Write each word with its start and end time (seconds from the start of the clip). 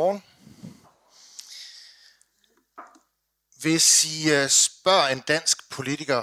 Godmorgen. 0.00 0.22
Hvis 3.60 4.04
I 4.04 4.30
øh, 4.30 4.48
spørger 4.48 5.08
en 5.08 5.20
dansk 5.20 5.70
politiker, 5.70 6.22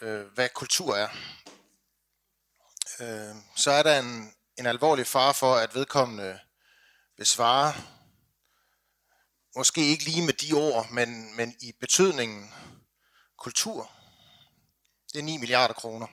øh, 0.00 0.26
hvad 0.26 0.48
kultur 0.48 0.96
er, 0.96 1.08
øh, 3.00 3.36
så 3.56 3.70
er 3.70 3.82
der 3.82 3.98
en, 3.98 4.32
en 4.58 4.66
alvorlig 4.66 5.06
fare 5.06 5.34
for, 5.34 5.54
at 5.54 5.74
vedkommende 5.74 6.40
vil 7.16 7.26
svare, 7.26 7.74
måske 9.56 9.80
ikke 9.80 10.04
lige 10.04 10.26
med 10.26 10.34
de 10.34 10.52
ord, 10.52 10.90
men, 10.90 11.36
men 11.36 11.56
i 11.60 11.72
betydningen 11.80 12.54
kultur. 13.36 13.90
Det 15.12 15.18
er 15.18 15.22
9 15.22 15.36
milliarder 15.36 15.74
kroner. 15.74 16.06
Øh, 16.06 16.12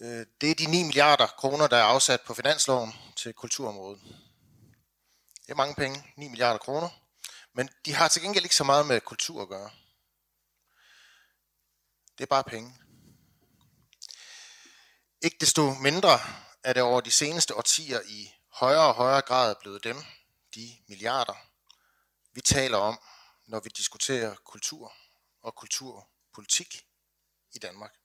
Øh, 0.00 0.26
det 0.40 0.50
er 0.50 0.54
de 0.54 0.66
9 0.66 0.82
milliarder 0.82 1.26
kroner, 1.26 1.66
der 1.66 1.76
er 1.76 1.82
afsat 1.82 2.20
på 2.20 2.34
finansloven 2.34 2.94
til 3.16 3.34
kulturområdet. 3.34 4.00
Det 5.42 5.50
er 5.50 5.54
mange 5.54 5.74
penge, 5.74 6.12
9 6.16 6.28
milliarder 6.28 6.58
kroner. 6.58 6.88
Men 7.52 7.70
de 7.84 7.94
har 7.94 8.08
til 8.08 8.22
gengæld 8.22 8.44
ikke 8.44 8.56
så 8.56 8.64
meget 8.64 8.86
med 8.86 9.00
kultur 9.00 9.42
at 9.42 9.48
gøre. 9.48 9.70
Det 12.18 12.24
er 12.24 12.26
bare 12.26 12.44
penge. 12.44 12.76
Ikke 15.22 15.36
desto 15.40 15.74
mindre 15.74 16.18
er 16.64 16.72
det 16.72 16.82
over 16.82 17.00
de 17.00 17.10
seneste 17.10 17.54
årtier 17.54 18.00
i 18.08 18.32
højere 18.52 18.86
og 18.86 18.94
højere 18.94 19.22
grad 19.22 19.54
blevet 19.60 19.84
dem, 19.84 19.96
de 20.54 20.78
milliarder, 20.88 21.34
vi 22.32 22.40
taler 22.40 22.78
om, 22.78 23.00
når 23.46 23.60
vi 23.60 23.68
diskuterer 23.68 24.34
kultur 24.44 24.92
og 25.42 25.54
kulturpolitik 25.54 26.86
i 27.52 27.58
Danmark. 27.58 27.99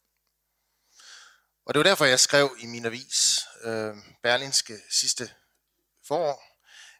Og 1.65 1.73
det 1.73 1.79
var 1.79 1.83
derfor, 1.83 2.05
jeg 2.05 2.19
skrev 2.19 2.55
i 2.59 2.65
min 2.65 2.85
avis, 2.85 3.45
øh, 3.61 3.95
Berlinske 4.23 4.77
sidste 4.89 5.33
forår, 6.07 6.43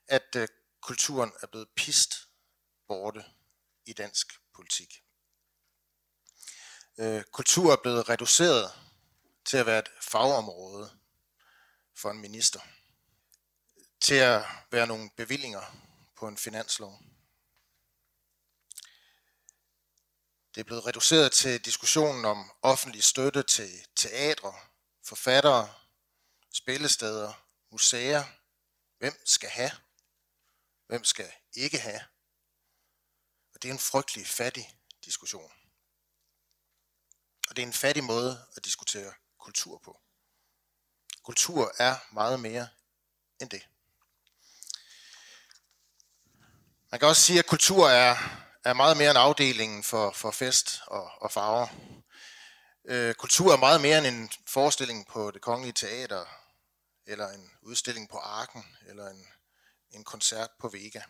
at 0.07 0.35
øh, 0.35 0.47
kulturen 0.81 1.31
er 1.41 1.47
blevet 1.47 1.67
pist 1.75 2.15
borte 2.87 3.25
i 3.85 3.93
dansk 3.93 4.27
politik. 4.55 5.03
Øh, 6.97 7.23
kultur 7.23 7.71
er 7.71 7.81
blevet 7.83 8.09
reduceret 8.09 8.71
til 9.45 9.57
at 9.57 9.65
være 9.65 9.79
et 9.79 9.89
fagområde 10.01 10.91
for 11.95 12.11
en 12.11 12.21
minister. 12.21 12.59
Til 13.99 14.15
at 14.15 14.43
være 14.71 14.87
nogle 14.87 15.09
bevillinger 15.17 15.61
på 16.15 16.27
en 16.27 16.37
finanslov. 16.37 16.99
Det 20.55 20.61
er 20.61 20.65
blevet 20.65 20.85
reduceret 20.85 21.31
til 21.31 21.65
diskussionen 21.65 22.25
om 22.25 22.51
offentlig 22.61 23.03
støtte 23.03 23.43
til 23.43 23.87
teatre, 23.95 24.53
forfattere, 25.03 25.73
spillesteder, 26.53 27.33
museer. 27.71 28.23
Hvem 28.97 29.21
skal 29.25 29.49
have? 29.49 29.71
Hvem 30.87 31.03
skal 31.03 31.31
ikke 31.53 31.79
have? 31.79 32.01
Og 33.53 33.61
det 33.61 33.69
er 33.69 33.73
en 33.73 33.79
frygtelig 33.79 34.27
fattig 34.27 34.75
diskussion. 35.05 35.51
Og 37.49 37.55
det 37.55 37.61
er 37.61 37.67
en 37.67 37.73
fattig 37.73 38.03
måde 38.03 38.45
at 38.55 38.65
diskutere 38.65 39.13
kultur 39.39 39.77
på. 39.77 39.99
Kultur 41.23 41.75
er 41.79 41.97
meget 42.11 42.39
mere 42.39 42.67
end 43.39 43.49
det. 43.49 43.67
Man 46.91 46.99
kan 46.99 47.07
også 47.07 47.21
sige, 47.21 47.39
at 47.39 47.45
kultur 47.45 47.89
er, 47.89 48.44
er 48.65 48.73
meget 48.73 48.97
mere 48.97 49.09
end 49.09 49.19
afdelingen 49.19 49.83
for, 49.83 50.11
for 50.11 50.31
fest 50.31 50.81
og, 50.87 51.11
og 51.21 51.31
farver. 51.31 51.67
Øh, 52.85 53.15
kultur 53.15 53.53
er 53.53 53.57
meget 53.57 53.81
mere 53.81 53.97
end 53.97 54.07
en 54.07 54.31
forestilling 54.47 55.07
på 55.07 55.31
det 55.31 55.41
kongelige 55.41 55.73
teater, 55.73 56.25
eller 57.05 57.29
en 57.29 57.51
udstilling 57.61 58.09
på 58.09 58.17
Arken, 58.17 58.77
eller 58.87 59.09
en, 59.09 59.27
en 59.91 60.03
koncert 60.03 60.49
på 60.59 60.69
Vega. 60.69 61.01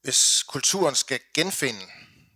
Hvis 0.00 0.42
kulturen 0.42 0.94
skal 0.94 1.20
genfinde 1.34 1.86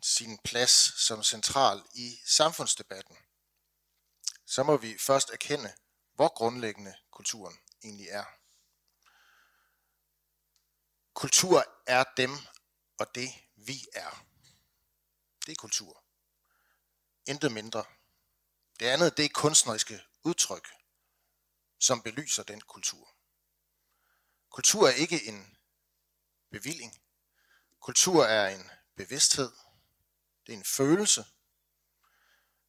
sin 0.03 0.39
plads 0.45 1.03
som 1.07 1.23
central 1.23 1.83
i 1.95 2.19
samfundsdebatten, 2.27 3.17
så 4.47 4.63
må 4.63 4.77
vi 4.77 4.99
først 4.99 5.31
erkende, 5.31 5.73
hvor 6.15 6.29
grundlæggende 6.29 6.95
kulturen 7.11 7.59
egentlig 7.85 8.09
er. 8.09 8.25
Kultur 11.15 11.65
er 11.87 12.05
dem 12.17 12.39
og 12.99 13.15
det, 13.15 13.31
vi 13.57 13.87
er. 13.95 14.25
Det 15.47 15.53
er 15.53 15.57
kultur. 15.57 16.05
Intet 17.27 17.53
mindre. 17.53 17.85
Det 18.81 18.87
andet, 18.87 19.17
det 19.17 19.25
er 19.25 19.29
kunstneriske 19.35 20.03
udtryk, 20.23 20.69
som 21.79 22.03
belyser 22.03 22.43
den 22.43 22.61
kultur. 22.61 23.15
Kultur 24.51 24.89
er 24.89 24.93
ikke 24.93 25.25
en 25.25 25.57
bevilling. 26.51 27.03
Kultur 27.81 28.25
er 28.25 28.49
en 28.49 28.71
bevidsthed. 28.95 29.53
Det 30.47 30.53
er 30.53 30.57
en 30.57 30.65
følelse. 30.65 31.25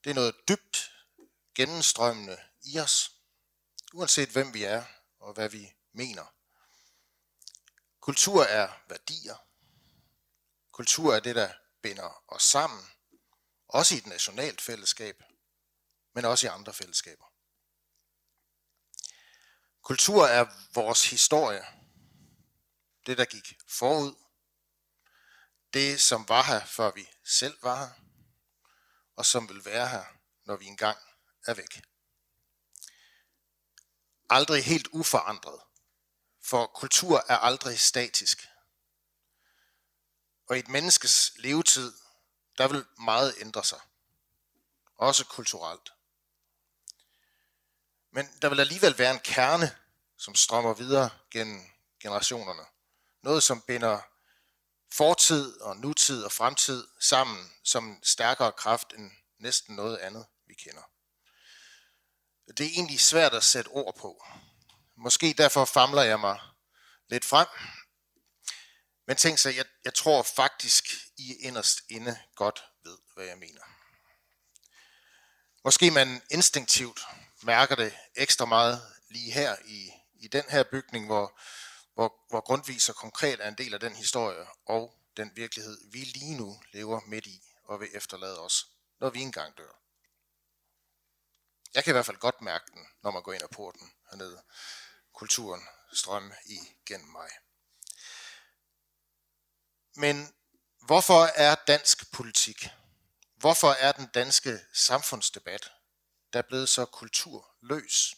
Det 0.03 0.09
er 0.09 0.13
noget 0.13 0.35
dybt 0.47 0.91
gennemstrømmende 1.55 2.37
i 2.61 2.79
os, 2.79 3.11
uanset 3.93 4.29
hvem 4.29 4.53
vi 4.53 4.63
er 4.63 4.85
og 5.19 5.33
hvad 5.33 5.49
vi 5.49 5.73
mener. 5.91 6.25
Kultur 7.99 8.43
er 8.43 8.81
værdier. 8.87 9.35
Kultur 10.73 11.15
er 11.15 11.19
det, 11.19 11.35
der 11.35 11.53
binder 11.81 12.23
os 12.33 12.43
sammen, 12.43 12.89
også 13.67 13.95
i 13.95 13.97
et 13.97 14.05
nationalt 14.05 14.61
fællesskab, 14.61 15.23
men 16.13 16.25
også 16.25 16.47
i 16.47 16.49
andre 16.49 16.73
fællesskaber. 16.73 17.25
Kultur 19.81 20.25
er 20.25 20.45
vores 20.73 21.09
historie. 21.09 21.65
Det, 23.05 23.17
der 23.17 23.25
gik 23.25 23.53
forud. 23.67 24.15
Det, 25.73 26.01
som 26.01 26.29
var 26.29 26.43
her, 26.43 26.65
før 26.65 26.91
vi 26.91 27.09
selv 27.25 27.63
var 27.63 27.75
her. 27.85 27.91
Og 29.15 29.25
som 29.25 29.49
vil 29.49 29.65
være 29.65 29.87
her, 29.87 30.05
når 30.45 30.55
vi 30.55 30.65
engang 30.65 30.97
er 31.47 31.53
væk. 31.53 31.81
Aldrig 34.29 34.65
helt 34.65 34.87
uforandret, 34.87 35.61
for 36.43 36.65
kultur 36.65 37.25
er 37.27 37.37
aldrig 37.37 37.79
statisk. 37.79 38.49
Og 40.47 40.55
i 40.55 40.59
et 40.59 40.67
menneskes 40.67 41.31
levetid, 41.35 41.93
der 42.57 42.67
vil 42.67 42.85
meget 42.99 43.35
ændre 43.39 43.63
sig. 43.63 43.79
Også 44.95 45.25
kulturelt. 45.25 45.93
Men 48.11 48.29
der 48.41 48.49
vil 48.49 48.59
alligevel 48.59 48.97
være 48.97 49.11
en 49.11 49.19
kerne, 49.19 49.77
som 50.17 50.35
strømmer 50.35 50.73
videre 50.73 51.09
gennem 51.31 51.61
generationerne. 51.99 52.65
Noget, 53.21 53.43
som 53.43 53.61
binder 53.61 53.99
fortid 54.91 55.61
og 55.61 55.77
nutid 55.77 56.23
og 56.23 56.31
fremtid 56.31 56.87
sammen 56.99 57.51
som 57.63 57.89
en 57.89 58.03
stærkere 58.03 58.51
kraft 58.51 58.93
end 58.93 59.11
næsten 59.37 59.75
noget 59.75 59.97
andet, 59.97 60.25
vi 60.47 60.53
kender. 60.53 60.81
Det 62.47 62.65
er 62.65 62.69
egentlig 62.69 62.99
svært 62.99 63.33
at 63.33 63.43
sætte 63.43 63.69
ord 63.69 63.97
på. 63.97 64.25
Måske 64.95 65.35
derfor 65.37 65.65
famler 65.65 66.01
jeg 66.01 66.19
mig 66.19 66.39
lidt 67.09 67.25
frem. 67.25 67.47
Men 69.05 69.17
tænk 69.17 69.39
sig, 69.39 69.55
jeg, 69.55 69.65
jeg 69.85 69.93
tror 69.93 70.23
faktisk, 70.23 70.85
I 71.17 71.33
inderst 71.33 71.81
inde 71.89 72.19
godt 72.35 72.63
ved, 72.83 72.97
hvad 73.15 73.25
jeg 73.25 73.37
mener. 73.37 73.61
Måske 75.63 75.91
man 75.91 76.21
instinktivt 76.31 77.01
mærker 77.43 77.75
det 77.75 77.97
ekstra 78.15 78.45
meget 78.45 78.81
lige 79.09 79.31
her 79.31 79.55
i, 79.65 79.91
i 80.13 80.27
den 80.27 80.43
her 80.49 80.63
bygning, 80.63 81.05
hvor, 81.05 81.39
hvor, 81.93 82.25
hvor 82.29 82.41
Grundtvig 82.41 82.81
så 82.81 82.93
konkret 82.93 83.39
er 83.39 83.47
en 83.47 83.57
del 83.57 83.73
af 83.73 83.79
den 83.79 83.95
historie 83.95 84.45
og 84.65 84.93
den 85.17 85.31
virkelighed, 85.35 85.91
vi 85.91 85.99
lige 85.99 86.37
nu 86.37 86.61
lever 86.73 87.01
midt 87.07 87.27
i 87.27 87.41
og 87.63 87.79
vil 87.79 87.89
efterlade 87.93 88.39
os, 88.39 88.67
når 88.99 89.09
vi 89.09 89.21
engang 89.21 89.57
dør. 89.57 89.79
Jeg 91.73 91.83
kan 91.83 91.91
i 91.91 91.95
hvert 91.95 92.05
fald 92.05 92.17
godt 92.17 92.41
mærke 92.41 92.65
den, 92.73 92.87
når 93.03 93.11
man 93.11 93.23
går 93.23 93.33
ind 93.33 93.43
ad 93.43 93.49
porten 93.49 93.91
hernede. 94.09 94.43
Kulturen 95.13 95.67
strømme 95.93 96.35
igennem 96.45 97.09
mig. 97.11 97.29
Men 99.95 100.33
hvorfor 100.85 101.23
er 101.23 101.55
dansk 101.67 102.11
politik, 102.11 102.69
hvorfor 103.35 103.71
er 103.71 103.91
den 103.91 104.07
danske 104.13 104.59
samfundsdebat, 104.73 105.71
der 106.33 106.39
er 106.39 106.47
blevet 106.47 106.69
så 106.69 106.85
kulturløs? 106.85 108.15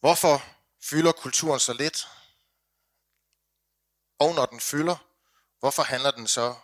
Hvorfor 0.00 0.42
fylder 0.82 1.12
kulturen 1.12 1.60
så 1.60 1.72
lidt? 1.72 2.08
Og 4.18 4.34
når 4.34 4.46
den 4.46 4.60
fylder, 4.60 4.96
hvorfor 5.58 5.82
handler 5.82 6.10
den 6.10 6.28
så 6.28 6.54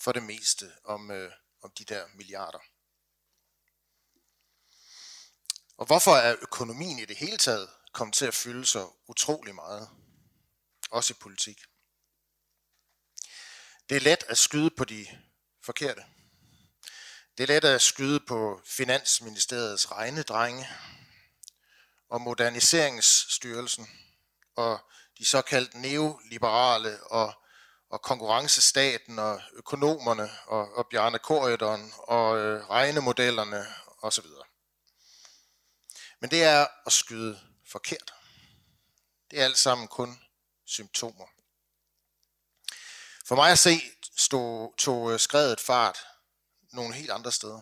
for 0.00 0.12
det 0.12 0.22
meste 0.22 0.72
om, 0.84 1.10
øh, 1.10 1.32
om 1.62 1.72
de 1.78 1.84
der 1.84 2.06
milliarder? 2.14 2.58
Og 5.76 5.86
hvorfor 5.86 6.16
er 6.16 6.36
økonomien 6.42 6.98
i 6.98 7.04
det 7.04 7.16
hele 7.16 7.38
taget 7.38 7.70
kommet 7.92 8.14
til 8.14 8.26
at 8.26 8.34
fylde 8.34 8.66
så 8.66 8.90
utrolig 9.08 9.54
meget? 9.54 9.90
Også 10.90 11.14
i 11.14 11.20
politik. 11.20 11.62
Det 13.88 13.96
er 13.96 14.00
let 14.00 14.24
at 14.28 14.38
skyde 14.38 14.70
på 14.70 14.84
de 14.84 15.06
forkerte. 15.64 16.04
Det 17.38 17.42
er 17.42 17.46
let 17.46 17.64
at 17.64 17.82
skyde 17.82 18.20
på 18.20 18.60
Finansministeriets 18.64 19.90
regnedrenge 19.90 20.68
og 22.08 22.20
Moderniseringsstyrelsen 22.20 23.88
og 24.56 24.80
de 25.18 25.26
såkaldte 25.26 25.78
neoliberale 25.78 27.02
og, 27.04 27.34
og 27.90 28.02
konkurrencestaten 28.02 29.18
og 29.18 29.42
økonomerne 29.52 30.30
og, 30.46 30.74
og 30.74 30.86
Bjarne 30.90 31.18
Korydon 31.18 31.92
og 31.98 32.38
øh, 32.38 32.70
regnemodellerne 32.70 33.66
osv. 34.02 34.24
Men 36.20 36.30
det 36.30 36.44
er 36.44 36.66
at 36.86 36.92
skyde 36.92 37.40
forkert. 37.72 38.14
Det 39.30 39.40
er 39.40 39.44
alt 39.44 39.58
sammen 39.58 39.88
kun 39.88 40.20
symptomer. 40.64 41.35
For 43.28 43.34
mig 43.34 43.52
at 43.52 43.58
se 43.58 43.80
stod, 44.16 44.76
tog 44.76 45.12
øh, 45.12 45.20
skredet 45.20 45.60
fart 45.60 45.98
nogle 46.72 46.94
helt 46.94 47.10
andre 47.10 47.32
steder. 47.32 47.60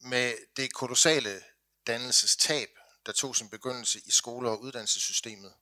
Med 0.00 0.34
det 0.56 0.72
kolossale 0.72 1.42
dannelsestab, 1.86 2.68
der 3.06 3.12
tog 3.12 3.36
sin 3.36 3.50
begyndelse 3.50 4.00
i 4.04 4.10
skole- 4.10 4.50
og 4.50 4.60
uddannelsessystemet 4.60 5.54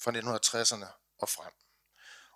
fra 0.00 0.10
1960'erne 0.10 0.86
og 1.18 1.28
frem, 1.28 1.52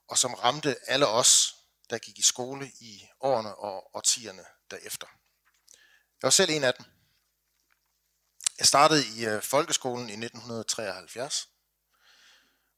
og 0.08 0.18
som 0.18 0.34
ramte 0.34 0.76
alle 0.90 1.06
os, 1.06 1.56
der 1.90 1.98
gik 1.98 2.18
i 2.18 2.22
skole 2.22 2.70
i 2.80 3.08
årene 3.20 3.54
og 3.54 3.96
årtierne 3.96 4.44
derefter. 4.70 5.06
Jeg 6.22 6.26
var 6.26 6.30
selv 6.30 6.50
en 6.50 6.64
af 6.64 6.74
dem. 6.74 6.86
Jeg 8.58 8.66
startede 8.66 9.06
i 9.16 9.26
øh, 9.26 9.42
folkeskolen 9.42 10.08
i 10.08 10.12
1973, 10.12 11.48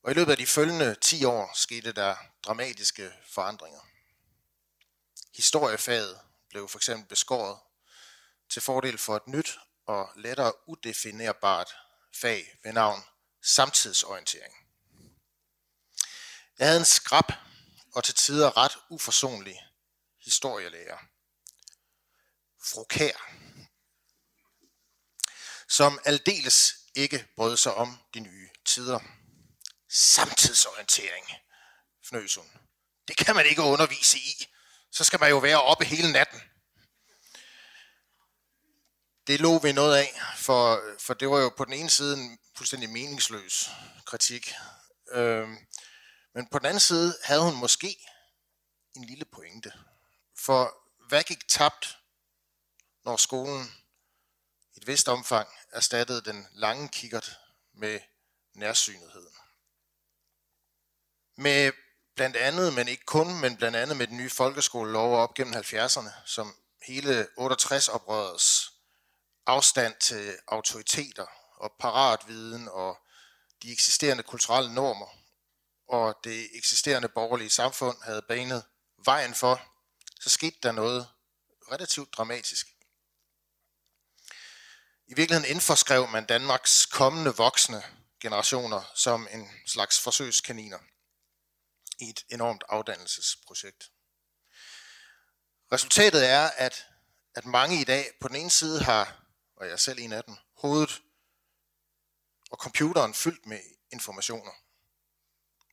og 0.08 0.12
i 0.12 0.14
løbet 0.14 0.32
af 0.32 0.38
de 0.38 0.46
følgende 0.46 0.94
10 0.94 1.25
år 1.25 1.52
skete 1.55 1.93
der 1.93 2.16
dramatiske 2.43 3.12
forandringer. 3.26 3.81
Historiefaget 5.34 6.20
blev 6.49 6.69
for 6.69 6.78
eksempel 6.78 7.08
beskåret 7.08 7.58
til 8.50 8.62
fordel 8.62 8.99
for 8.99 9.16
et 9.16 9.26
nyt 9.26 9.58
og 9.87 10.12
lettere 10.16 10.69
udefinerbart 10.69 11.76
fag 12.14 12.58
ved 12.64 12.72
navn 12.72 13.05
samtidsorientering. 13.43 14.55
Jeg 16.58 16.66
havde 16.66 16.78
en 16.78 16.84
skrab 16.84 17.32
og 17.94 18.04
til 18.04 18.14
tider 18.14 18.56
ret 18.56 18.78
uforsonlig 18.90 19.66
historielærer. 20.25 20.99
Fru 22.64 22.84
Kær, 22.84 23.32
som 25.69 25.99
aldeles 26.04 26.75
ikke 26.94 27.26
brød 27.37 27.56
sig 27.56 27.75
om 27.75 27.99
de 28.14 28.20
nye 28.20 28.49
tider. 28.64 29.18
Samtidsorientering, 29.90 31.26
fnøs 32.08 32.35
hun. 32.35 32.50
Det 33.08 33.17
kan 33.17 33.35
man 33.37 33.46
ikke 33.46 33.62
undervise 33.62 34.19
i. 34.19 34.46
Så 34.93 35.05
skal 35.05 35.20
man 35.20 35.31
jo 35.31 35.38
være 35.38 35.62
oppe 35.62 35.85
hele 35.85 36.12
natten. 36.12 36.40
Det 39.26 39.40
lå 39.40 39.58
vi 39.58 39.73
noget 39.73 39.96
af, 39.96 40.20
for, 40.37 40.82
for 40.99 41.14
det 41.14 41.31
var 41.31 41.38
jo 41.38 41.49
på 41.56 41.64
den 41.64 41.73
ene 41.73 41.90
side 41.90 42.17
en 42.17 42.38
fuldstændig 42.56 42.90
meningsløs 42.90 43.70
kritik. 44.06 44.55
Øhm, 45.11 45.56
men 46.35 46.46
på 46.46 46.58
den 46.58 46.67
anden 46.67 46.81
side 46.81 47.19
havde 47.25 47.43
hun 47.43 47.56
måske 47.56 48.06
en 48.96 49.05
lille 49.05 49.25
pointe. 49.25 49.73
For 50.38 50.88
hvad 51.08 51.23
gik 51.23 51.49
tabt, 51.49 51.99
når 53.05 53.17
skolen 53.17 53.73
i 54.75 54.79
et 54.81 54.87
vist 54.87 55.08
omfang 55.08 55.49
erstattede 55.73 56.23
den 56.23 56.46
lange 56.52 56.88
kikkert 56.88 57.38
med 57.75 58.00
nærsynetheden? 58.55 59.38
Med 61.40 61.73
blandt 62.17 62.37
andet, 62.37 62.75
men 62.75 62.88
ikke 62.88 63.05
kun, 63.05 63.40
men 63.40 63.56
blandt 63.56 63.76
andet 63.76 63.96
med 63.96 64.06
den 64.06 64.17
nye 64.17 64.31
folkeskolelov 64.31 65.14
op 65.14 65.35
gennem 65.35 65.55
70'erne, 65.55 66.11
som 66.26 66.56
hele 66.87 67.29
68-oprørets 67.40 68.73
afstand 69.46 69.94
til 70.00 70.37
autoriteter 70.49 71.26
og 71.56 71.73
paratviden 71.81 72.69
og 72.69 72.99
de 73.62 73.73
eksisterende 73.73 74.23
kulturelle 74.23 74.75
normer 74.75 75.06
og 75.88 76.14
det 76.25 76.49
eksisterende 76.56 77.08
borgerlige 77.08 77.50
samfund 77.50 77.96
havde 78.02 78.23
banet 78.23 78.64
vejen 79.05 79.35
for, 79.35 79.62
så 80.20 80.31
skete 80.31 80.56
der 80.62 80.73
noget 80.73 81.08
relativt 81.73 82.12
dramatisk. 82.12 82.67
I 85.06 85.14
virkeligheden 85.14 85.50
indforskrev 85.50 86.08
man 86.08 86.26
Danmarks 86.26 86.87
kommende 86.87 87.37
voksne 87.37 87.82
generationer 88.20 88.93
som 88.94 89.29
en 89.31 89.49
slags 89.67 90.00
forsøgskaniner 90.00 90.79
i 91.99 92.09
et 92.09 92.25
enormt 92.29 92.65
afdannelsesprojekt. 92.69 93.93
Resultatet 95.73 96.29
er, 96.29 96.50
at, 96.50 96.87
at 97.35 97.45
mange 97.45 97.81
i 97.81 97.85
dag 97.85 98.12
på 98.21 98.29
den 98.29 98.37
ene 98.37 98.50
side 98.50 98.83
har, 98.83 99.25
og 99.56 99.67
jeg 99.67 99.73
er 99.73 99.77
selv 99.77 99.99
en 99.99 100.12
af 100.12 100.25
dem, 100.25 100.37
hovedet 100.56 101.03
og 102.50 102.59
computeren 102.59 103.15
fyldt 103.15 103.47
med 103.47 103.61
informationer. 103.93 104.53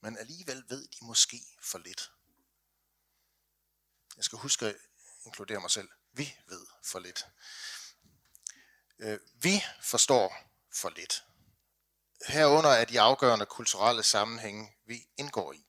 Men 0.01 0.17
alligevel 0.17 0.63
ved 0.69 0.87
de 0.87 1.05
måske 1.05 1.41
for 1.61 1.77
lidt. 1.77 2.11
Jeg 4.17 4.23
skal 4.23 4.39
huske 4.39 4.65
at 4.65 4.75
inkludere 5.25 5.61
mig 5.61 5.71
selv. 5.71 5.89
Vi 6.11 6.35
ved 6.47 6.65
for 6.83 6.99
lidt. 6.99 7.25
Øh, 8.99 9.19
vi 9.33 9.63
forstår 9.81 10.35
for 10.73 10.89
lidt. 10.89 11.23
Herunder 12.27 12.69
er 12.69 12.85
de 12.85 13.01
afgørende 13.01 13.45
kulturelle 13.45 14.03
sammenhænge, 14.03 14.77
vi 14.85 15.07
indgår 15.17 15.53
i. 15.53 15.65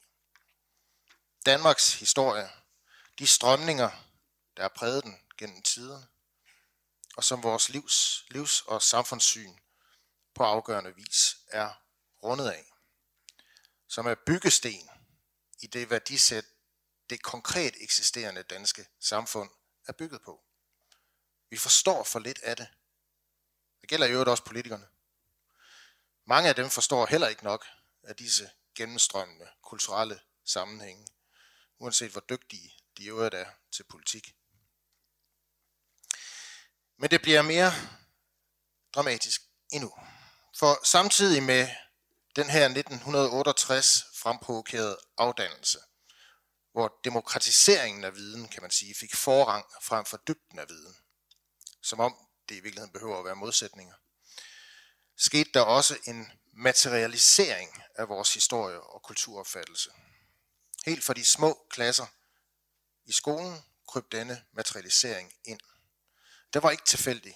Danmarks 1.47 1.95
historie, 1.95 2.51
de 3.19 3.27
strømninger, 3.27 3.91
der 4.57 4.63
har 4.63 4.69
præget 4.69 5.05
den 5.05 5.19
gennem 5.39 5.63
tiden, 5.63 6.05
og 7.17 7.25
som 7.25 7.43
vores 7.43 7.69
livs, 7.69 8.25
livs- 8.31 8.61
og 8.61 8.83
samfundssyn 8.83 9.57
på 10.35 10.43
afgørende 10.43 10.95
vis 10.95 11.37
er 11.49 11.83
rundet 12.23 12.51
af, 12.51 12.73
som 13.89 14.07
er 14.07 14.15
byggesten 14.27 14.91
i 15.63 15.67
det 15.67 15.91
værdisæt, 15.91 16.45
det 17.11 17.23
konkret 17.23 17.75
eksisterende 17.81 18.43
danske 18.43 18.89
samfund 19.01 19.51
er 19.89 19.93
bygget 19.93 20.23
på. 20.23 20.45
Vi 21.51 21.57
forstår 21.57 22.05
for 22.05 22.19
lidt 22.19 22.39
af 22.39 22.57
det. 22.57 22.69
Det 23.81 23.89
gælder 23.89 24.07
jo 24.07 24.31
også 24.31 24.45
politikerne. 24.45 24.89
Mange 26.25 26.49
af 26.49 26.55
dem 26.55 26.71
forstår 26.71 27.07
heller 27.07 27.29
ikke 27.29 27.45
nok 27.45 27.67
af 28.03 28.17
disse 28.17 28.51
gennemstrømmende 28.75 29.49
kulturelle 29.63 30.21
sammenhænge 30.45 31.07
uanset 31.79 32.13
hvor 32.13 32.25
dygtige 32.31 32.73
de 32.99 33.07
øvrigt 33.07 33.35
er 33.35 33.47
til 33.73 33.85
politik. 33.85 34.35
Men 36.99 37.11
det 37.11 37.23
bliver 37.23 37.43
mere 37.43 37.73
dramatisk 38.95 39.43
endnu. 39.73 39.93
For 40.59 40.85
samtidig 40.85 41.43
med 41.43 41.69
den 42.37 42.51
her 42.51 42.65
1968 42.65 44.05
fremprovokerede 44.15 44.99
afdannelse, 45.19 45.79
hvor 46.73 47.01
demokratiseringen 47.05 48.05
af 48.05 48.15
viden, 48.15 48.49
kan 48.49 48.63
man 48.63 48.71
sige, 48.71 48.95
fik 48.95 49.15
forrang 49.15 49.67
frem 49.83 50.05
for 50.05 50.17
dybden 50.17 50.59
af 50.59 50.69
viden, 50.69 50.97
som 51.83 52.01
om 52.01 52.17
det 52.49 52.55
i 52.55 52.61
virkeligheden 52.61 52.93
behøver 52.93 53.19
at 53.19 53.25
være 53.25 53.37
modsætninger, 53.37 53.95
skete 55.17 55.51
der 55.55 55.61
også 55.61 55.99
en 56.07 56.33
materialisering 56.53 57.83
af 57.95 58.09
vores 58.09 58.35
historie 58.35 58.81
og 58.81 59.03
kulturopfattelse– 59.03 59.91
Helt 60.87 61.05
fra 61.05 61.15
de 61.15 61.25
små 61.25 61.67
klasser 61.71 62.07
i 63.05 63.13
skolen 63.13 63.63
kryb 63.89 64.13
denne 64.13 64.45
materialisering 64.53 65.33
ind. 65.45 65.61
Det 66.53 66.63
var 66.63 66.71
ikke 66.71 66.85
tilfældig. 66.85 67.35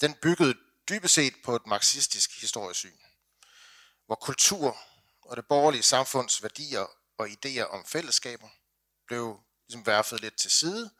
Den 0.00 0.14
byggede 0.14 0.54
dybest 0.88 1.14
set 1.14 1.34
på 1.44 1.56
et 1.56 1.66
marxistisk 1.66 2.40
historiesyn, 2.40 2.98
hvor 4.06 4.14
kultur 4.14 4.78
og 5.22 5.36
det 5.36 5.46
borgerlige 5.46 5.82
samfunds 5.82 6.42
værdier 6.42 6.86
og 7.18 7.28
idéer 7.28 7.62
om 7.62 7.84
fællesskaber 7.84 8.48
blev 9.06 9.40
ligesom 9.68 9.86
værfet 9.86 10.20
lidt 10.20 10.36
til 10.38 10.50
side, 10.50 10.90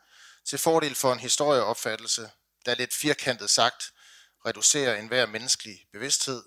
til 0.44 0.58
fordel 0.58 0.94
for 0.94 1.12
en 1.12 1.20
historieopfattelse, 1.20 2.30
der 2.64 2.75
lidt 2.75 2.94
firkantet 2.94 3.50
sagt 3.50 3.92
reducerer 4.46 4.96
enhver 4.96 5.26
menneskelig 5.26 5.87
bevidsthed 5.92 6.44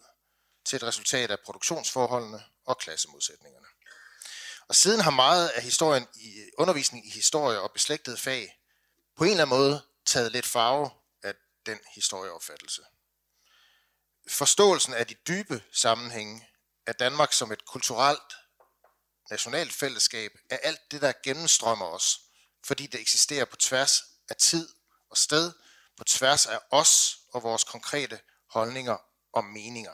til 0.66 0.76
et 0.76 0.84
resultat 0.84 1.32
af 1.32 1.40
produktionsforholdene 1.40 2.44
og 2.66 2.78
klassemodsætningerne. 2.78 3.77
Og 4.70 4.76
siden 4.76 5.02
har 5.02 5.12
meget 5.12 5.50
af 5.50 5.62
historien 5.64 6.08
i 6.16 6.50
undervisning 6.58 7.08
i 7.08 7.10
historie 7.10 7.60
og 7.60 7.72
beslægtede 7.72 8.18
fag 8.18 8.60
på 9.18 9.24
en 9.24 9.30
eller 9.30 9.44
anden 9.44 9.58
måde 9.58 9.82
taget 10.06 10.32
lidt 10.32 10.46
farve 10.46 10.90
af 11.24 11.34
den 11.66 11.80
historieopfattelse. 11.96 12.82
Forståelsen 14.30 14.94
af 14.94 15.08
de 15.08 15.14
dybe 15.14 15.64
sammenhænge 15.72 16.50
af 16.88 16.96
Danmark 16.96 17.34
som 17.34 17.52
et 17.52 17.66
kulturelt 17.66 18.34
nationalt 19.30 19.74
fællesskab 19.74 20.32
er 20.50 20.58
alt 20.58 20.92
det, 20.92 21.02
der 21.02 21.14
gennemstrømmer 21.24 21.86
os, 21.86 22.20
fordi 22.66 22.88
det 22.88 23.02
eksisterer 23.02 23.46
på 23.46 23.56
tværs 23.56 24.04
af 24.30 24.36
tid 24.36 24.70
og 25.10 25.18
sted, 25.18 25.54
på 25.98 26.04
tværs 26.04 26.46
af 26.46 26.60
os 26.72 27.18
og 27.34 27.44
vores 27.44 27.64
konkrete 27.64 28.20
holdninger 28.50 28.98
og 29.34 29.44
meninger. 29.44 29.94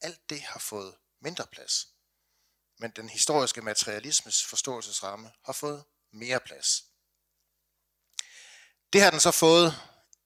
Alt 0.00 0.30
det 0.30 0.42
har 0.42 0.60
fået 0.60 0.94
mindre 1.20 1.46
plads 1.46 1.93
men 2.78 2.90
den 2.90 3.08
historiske 3.08 3.62
materialismes 3.62 4.44
forståelsesramme 4.44 5.32
har 5.44 5.52
fået 5.52 5.84
mere 6.12 6.40
plads. 6.40 6.84
Det 8.92 9.02
har 9.02 9.10
den 9.10 9.20
så 9.20 9.30
fået 9.30 9.74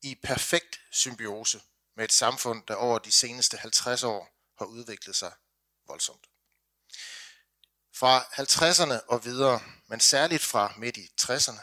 i 0.02 0.14
perfekt 0.14 0.81
symbiose 0.90 1.61
med 1.97 2.05
et 2.05 2.12
samfund, 2.12 2.67
der 2.67 2.75
over 2.75 2.99
de 2.99 3.12
seneste 3.12 3.57
50 3.57 4.02
år 4.02 4.31
har 4.59 4.64
udviklet 4.64 5.17
sig 5.17 5.33
voldsomt. 5.87 6.26
Fra 7.95 8.23
50'erne 8.23 9.07
og 9.09 9.25
videre, 9.25 9.61
men 9.87 10.00
særligt 10.00 10.45
fra 10.45 10.75
midt 10.76 10.97
i 10.97 11.11
60'erne, 11.21 11.61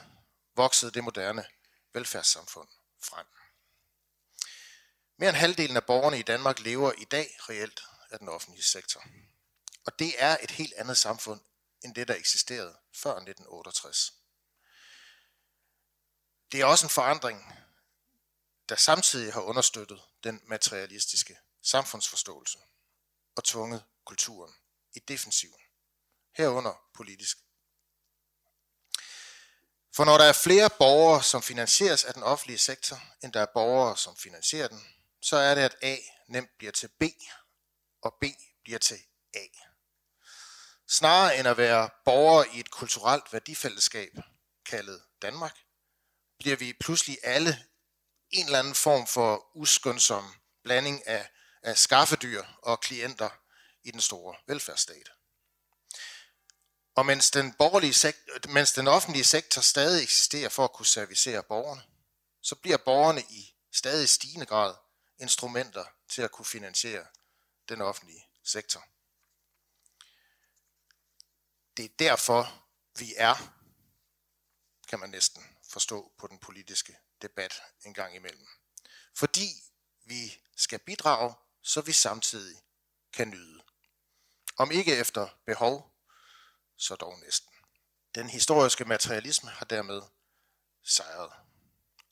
voksede 0.55 0.91
det 0.91 1.03
moderne 1.03 1.45
velfærdssamfund 1.93 2.67
frem. 3.03 3.25
Mere 5.17 5.29
end 5.29 5.37
halvdelen 5.37 5.77
af 5.77 5.85
borgerne 5.85 6.19
i 6.19 6.23
Danmark 6.23 6.59
lever 6.59 6.91
i 6.97 7.03
dag 7.03 7.37
reelt 7.49 7.83
af 8.11 8.19
den 8.19 8.29
offentlige 8.29 8.63
sektor. 8.63 9.03
Og 9.85 9.99
det 9.99 10.15
er 10.17 10.37
et 10.41 10.51
helt 10.51 10.73
andet 10.73 10.97
samfund 10.97 11.41
end 11.83 11.95
det, 11.95 12.07
der 12.07 12.15
eksisterede 12.15 12.77
før 12.93 13.11
1968. 13.11 14.13
Det 16.51 16.61
er 16.61 16.65
også 16.65 16.85
en 16.85 16.89
forandring, 16.89 17.55
der 18.69 18.75
samtidig 18.75 19.33
har 19.33 19.41
understøttet 19.41 20.01
den 20.23 20.41
materialistiske 20.43 21.37
samfundsforståelse 21.61 22.57
og 23.35 23.43
tvunget 23.43 23.83
kulturen 24.05 24.55
i 24.93 24.99
defensiven, 24.99 25.59
herunder 26.33 26.89
politisk. 26.93 27.37
For 29.95 30.05
når 30.05 30.17
der 30.17 30.25
er 30.25 30.33
flere 30.33 30.69
borgere, 30.69 31.23
som 31.23 31.43
finansieres 31.43 32.03
af 32.03 32.13
den 32.13 32.23
offentlige 32.23 32.57
sektor, 32.57 33.03
end 33.23 33.33
der 33.33 33.41
er 33.41 33.53
borgere, 33.53 33.97
som 33.97 34.15
finansierer 34.15 34.67
den, 34.67 34.87
så 35.21 35.37
er 35.37 35.55
det, 35.55 35.61
at 35.61 35.75
A 35.81 35.97
nemt 36.27 36.57
bliver 36.57 36.71
til 36.71 36.87
B, 36.87 37.03
og 38.01 38.17
B 38.21 38.23
bliver 38.63 38.79
til 38.79 38.99
A. 39.33 39.64
Snarere 40.97 41.39
end 41.39 41.47
at 41.47 41.57
være 41.57 41.89
borgere 42.05 42.55
i 42.55 42.59
et 42.59 42.71
kulturelt 42.71 43.33
værdifællesskab 43.33 44.11
kaldet 44.65 45.03
Danmark, 45.21 45.57
bliver 46.39 46.55
vi 46.55 46.73
pludselig 46.73 47.17
alle 47.23 47.65
en 48.31 48.45
eller 48.45 48.59
anden 48.59 48.75
form 48.75 49.07
for 49.07 49.57
uskønsom 49.57 50.33
blanding 50.63 51.07
af, 51.07 51.29
af 51.63 51.77
skaffedyr 51.77 52.43
og 52.61 52.79
klienter 52.79 53.29
i 53.83 53.91
den 53.91 54.01
store 54.01 54.35
velfærdsstat. 54.47 55.11
Og 56.95 57.05
mens 57.05 57.31
den, 57.31 57.53
borgerlige 57.53 57.93
sektor, 57.93 58.49
mens 58.49 58.73
den 58.73 58.87
offentlige 58.87 59.23
sektor 59.23 59.61
stadig 59.61 60.03
eksisterer 60.03 60.49
for 60.49 60.63
at 60.63 60.73
kunne 60.73 60.85
servicere 60.85 61.43
borgerne, 61.43 61.83
så 62.41 62.55
bliver 62.55 62.77
borgerne 62.77 63.21
i 63.21 63.55
stadig 63.73 64.09
stigende 64.09 64.45
grad 64.45 64.75
instrumenter 65.19 65.85
til 66.09 66.21
at 66.21 66.31
kunne 66.31 66.45
finansiere 66.45 67.05
den 67.69 67.81
offentlige 67.81 68.25
sektor. 68.43 68.83
Det 71.77 71.85
er 71.85 71.89
derfor, 71.99 72.67
vi 72.99 73.13
er, 73.17 73.35
kan 74.87 74.99
man 74.99 75.09
næsten 75.09 75.57
forstå 75.69 76.11
på 76.17 76.27
den 76.27 76.39
politiske 76.39 76.97
debat 77.21 77.61
en 77.85 77.93
gang 77.93 78.15
imellem. 78.15 78.47
Fordi 79.15 79.49
vi 80.03 80.41
skal 80.55 80.79
bidrage, 80.79 81.35
så 81.61 81.81
vi 81.81 81.91
samtidig 81.91 82.61
kan 83.13 83.27
nyde. 83.27 83.63
Om 84.57 84.71
ikke 84.71 84.95
efter 84.95 85.29
behov, 85.45 85.95
så 86.77 86.95
dog 86.95 87.19
næsten. 87.19 87.53
Den 88.15 88.29
historiske 88.29 88.85
materialisme 88.85 89.49
har 89.49 89.65
dermed 89.65 90.01
sejret. 90.83 91.33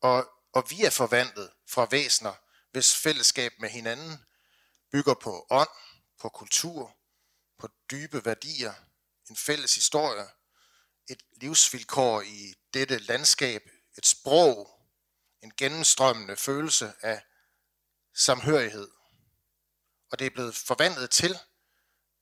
Og, 0.01 0.29
og 0.53 0.69
vi 0.69 0.83
er 0.83 0.89
forvandlet 0.89 1.53
fra 1.69 1.87
væsener, 1.91 2.33
hvis 2.71 2.95
fællesskab 2.95 3.53
med 3.59 3.69
hinanden 3.69 4.25
bygger 4.91 5.13
på 5.13 5.47
ånd, 5.49 5.69
på 6.19 6.29
kultur, 6.29 6.97
på 7.59 7.67
dybe 7.91 8.25
værdier, 8.25 8.73
en 9.29 9.35
fælles 9.35 9.75
historie, 9.75 10.25
et 11.09 11.23
livsvilkår 11.41 12.21
i 12.21 12.53
dette 12.73 12.97
landskab, 12.97 13.69
et 13.97 14.05
sprog, 14.05 14.69
en 15.43 15.53
gennemstrømmende 15.57 16.37
følelse 16.37 16.93
af 17.01 17.21
samhørighed. 18.15 18.91
Og 20.11 20.19
det 20.19 20.27
er 20.27 20.31
blevet 20.31 20.55
forvandlet 20.55 21.11
til, 21.11 21.39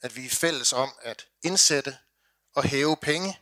at 0.01 0.15
vi 0.15 0.25
er 0.25 0.29
fælles 0.29 0.73
om 0.73 0.93
at 1.01 1.27
indsætte 1.43 1.97
og 2.53 2.63
hæve 2.63 2.97
penge 2.97 3.41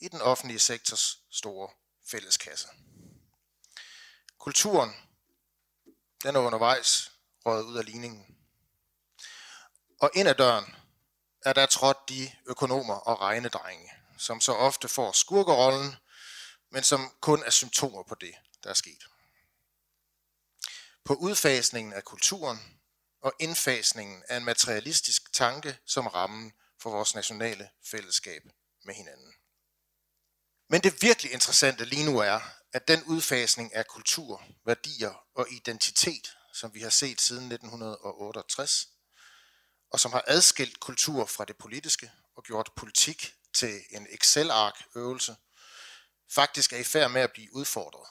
i 0.00 0.08
den 0.08 0.20
offentlige 0.20 0.58
sektors 0.58 1.22
store 1.30 1.70
fælleskasse. 2.10 2.68
Kulturen, 4.38 4.90
den 6.22 6.36
er 6.36 6.40
undervejs 6.40 7.12
røget 7.46 7.64
ud 7.64 7.78
af 7.78 7.84
ligningen. 7.84 8.36
Og 10.00 10.10
ind 10.14 10.28
ad 10.28 10.34
døren 10.34 10.74
er 11.48 11.52
der 11.52 11.66
trådt 11.66 12.08
de 12.08 12.32
økonomer 12.46 12.94
og 12.94 13.20
regnedrenge, 13.20 13.90
som 14.18 14.40
så 14.40 14.52
ofte 14.52 14.88
får 14.88 15.12
skurkerollen, 15.12 15.96
men 16.70 16.82
som 16.82 17.14
kun 17.20 17.42
er 17.42 17.50
symptomer 17.50 18.02
på 18.02 18.14
det, 18.14 18.34
der 18.64 18.70
er 18.70 18.74
sket. 18.74 19.04
På 21.04 21.14
udfasningen 21.14 21.92
af 21.92 22.04
kulturen 22.04 22.58
og 23.22 23.32
indfasningen 23.38 24.22
af 24.28 24.36
en 24.36 24.44
materialistisk 24.44 25.32
tanke 25.32 25.78
som 25.86 26.06
rammen 26.06 26.52
for 26.82 26.90
vores 26.90 27.14
nationale 27.14 27.70
fællesskab 27.90 28.42
med 28.84 28.94
hinanden. 28.94 29.34
Men 30.68 30.80
det 30.80 31.02
virkelig 31.02 31.32
interessante 31.32 31.84
lige 31.84 32.04
nu 32.04 32.18
er, 32.18 32.40
at 32.72 32.88
den 32.88 33.02
udfasning 33.02 33.74
af 33.74 33.86
kultur, 33.86 34.44
værdier 34.66 35.14
og 35.34 35.52
identitet, 35.52 36.36
som 36.54 36.74
vi 36.74 36.80
har 36.80 36.90
set 36.90 37.20
siden 37.20 37.52
1968, 37.52 38.88
og 39.90 40.00
som 40.00 40.12
har 40.12 40.24
adskilt 40.26 40.80
kultur 40.80 41.26
fra 41.26 41.44
det 41.44 41.56
politiske 41.56 42.12
og 42.34 42.44
gjort 42.44 42.70
politik 42.76 43.34
til 43.52 43.80
en 43.90 44.06
Excel-ark 44.10 44.84
øvelse, 44.94 45.36
faktisk 46.30 46.72
er 46.72 46.76
i 46.78 46.84
færd 46.84 47.10
med 47.10 47.20
at 47.20 47.32
blive 47.32 47.54
udfordret 47.54 48.08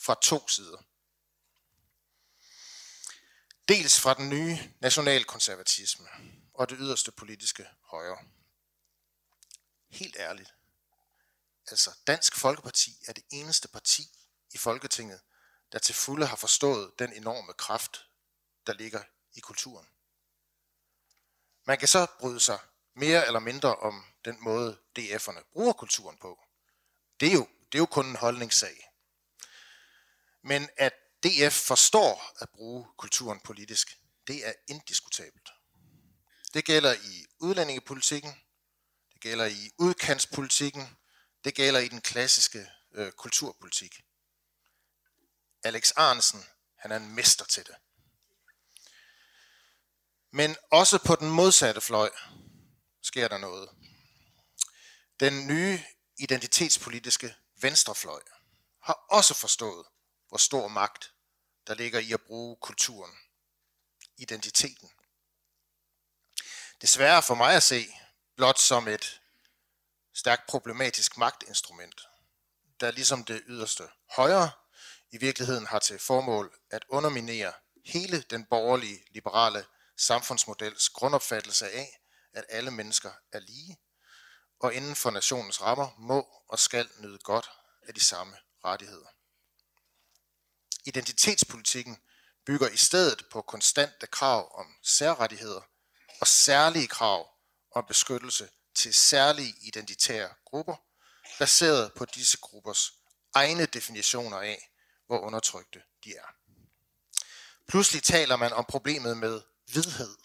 fra 0.00 0.16
to 0.22 0.48
sider. 0.48 0.84
Dels 3.68 4.00
fra 4.00 4.14
den 4.14 4.28
nye 4.28 4.58
nationalkonservatisme 4.80 6.08
og 6.54 6.70
det 6.70 6.78
yderste 6.80 7.12
politiske 7.12 7.68
højre. 7.82 8.18
Helt 9.88 10.16
ærligt. 10.18 10.54
Altså, 11.66 11.90
Dansk 12.06 12.36
Folkeparti 12.36 12.96
er 13.06 13.12
det 13.12 13.24
eneste 13.30 13.68
parti 13.68 14.02
i 14.50 14.58
Folketinget, 14.58 15.20
der 15.72 15.78
til 15.78 15.94
fulde 15.94 16.26
har 16.26 16.36
forstået 16.36 16.98
den 16.98 17.12
enorme 17.12 17.52
kraft, 17.52 18.06
der 18.66 18.72
ligger 18.72 19.02
i 19.34 19.40
kulturen. 19.40 19.86
Man 21.68 21.78
kan 21.78 21.88
så 21.88 22.06
bryde 22.20 22.40
sig 22.40 22.58
mere 22.96 23.26
eller 23.26 23.40
mindre 23.40 23.76
om 23.76 24.04
den 24.24 24.36
måde, 24.40 24.78
DF'erne 24.98 25.52
bruger 25.52 25.72
kulturen 25.72 26.18
på. 26.18 26.38
Det 27.20 27.28
er 27.28 27.32
jo, 27.32 27.48
det 27.72 27.78
er 27.78 27.82
jo 27.82 27.86
kun 27.86 28.06
en 28.06 28.16
holdningssag. 28.16 28.90
Men 30.42 30.68
at 30.76 30.92
DF 31.22 31.66
forstår 31.66 32.32
at 32.40 32.48
bruge 32.50 32.86
kulturen 32.98 33.40
politisk, 33.40 33.98
det 34.26 34.48
er 34.48 34.52
indiskutabelt. 34.68 35.48
Det 36.54 36.64
gælder 36.64 36.94
i 36.94 37.26
udlændingepolitikken, 37.38 38.32
det 39.12 39.20
gælder 39.20 39.46
i 39.46 39.70
udkantspolitikken, 39.78 40.96
det 41.44 41.54
gælder 41.54 41.80
i 41.80 41.88
den 41.88 42.00
klassiske 42.00 42.70
øh, 42.94 43.12
kulturpolitik. 43.12 44.00
Alex 45.64 45.92
Arnsen, 45.96 46.44
han 46.76 46.92
er 46.92 46.96
en 46.96 47.14
mester 47.14 47.44
til 47.44 47.66
det. 47.66 47.74
Men 50.30 50.56
også 50.70 50.98
på 50.98 51.16
den 51.16 51.30
modsatte 51.30 51.80
fløj 51.80 52.10
sker 53.02 53.28
der 53.28 53.38
noget. 53.38 53.70
Den 55.20 55.46
nye 55.46 55.80
identitetspolitiske 56.18 57.34
venstrefløj 57.60 58.22
har 58.82 59.04
også 59.10 59.34
forstået, 59.34 59.86
hvor 60.28 60.38
stor 60.38 60.68
magt 60.68 61.12
der 61.66 61.74
ligger 61.74 62.00
i 62.00 62.12
at 62.12 62.22
bruge 62.22 62.56
kulturen, 62.56 63.12
identiteten. 64.16 64.90
Desværre 66.82 67.22
for 67.22 67.34
mig 67.34 67.54
at 67.54 67.62
se 67.62 67.86
blot 68.36 68.58
som 68.58 68.88
et 68.88 69.20
stærkt 70.14 70.46
problematisk 70.46 71.16
magtinstrument, 71.16 72.00
der 72.80 72.90
ligesom 72.90 73.24
det 73.24 73.42
yderste 73.46 73.88
højre 74.16 74.50
i 75.10 75.18
virkeligheden 75.18 75.66
har 75.66 75.78
til 75.78 75.98
formål 75.98 76.58
at 76.70 76.84
underminere 76.88 77.52
hele 77.84 78.22
den 78.22 78.44
borgerlige 78.44 79.04
liberale 79.10 79.64
samfundsmodels 79.98 80.88
grundopfattelse 80.88 81.70
af, 81.70 82.00
at 82.32 82.44
alle 82.48 82.70
mennesker 82.70 83.12
er 83.32 83.38
lige, 83.38 83.78
og 84.60 84.74
inden 84.74 84.96
for 84.96 85.10
nationens 85.10 85.62
rammer 85.62 85.90
må 85.98 86.28
og 86.48 86.58
skal 86.58 86.88
nyde 86.98 87.18
godt 87.18 87.50
af 87.88 87.94
de 87.94 88.04
samme 88.04 88.36
rettigheder. 88.64 89.08
Identitetspolitikken 90.84 91.98
bygger 92.46 92.68
i 92.68 92.76
stedet 92.76 93.24
på 93.30 93.42
konstante 93.42 94.06
krav 94.06 94.58
om 94.58 94.66
særrettigheder 94.82 95.60
og 96.20 96.26
særlige 96.26 96.88
krav 96.88 97.30
om 97.70 97.84
beskyttelse 97.88 98.48
til 98.74 98.94
særlige 98.94 99.54
identitære 99.62 100.34
grupper, 100.44 100.76
baseret 101.38 101.92
på 101.94 102.04
disse 102.04 102.38
gruppers 102.38 102.92
egne 103.34 103.66
definitioner 103.66 104.38
af, 104.38 104.70
hvor 105.06 105.18
undertrykte 105.18 105.82
de 106.04 106.16
er. 106.16 106.26
Pludselig 107.68 108.02
taler 108.02 108.36
man 108.36 108.52
om 108.52 108.64
problemet 108.64 109.16
med 109.16 109.42
hvidhed. 109.72 110.16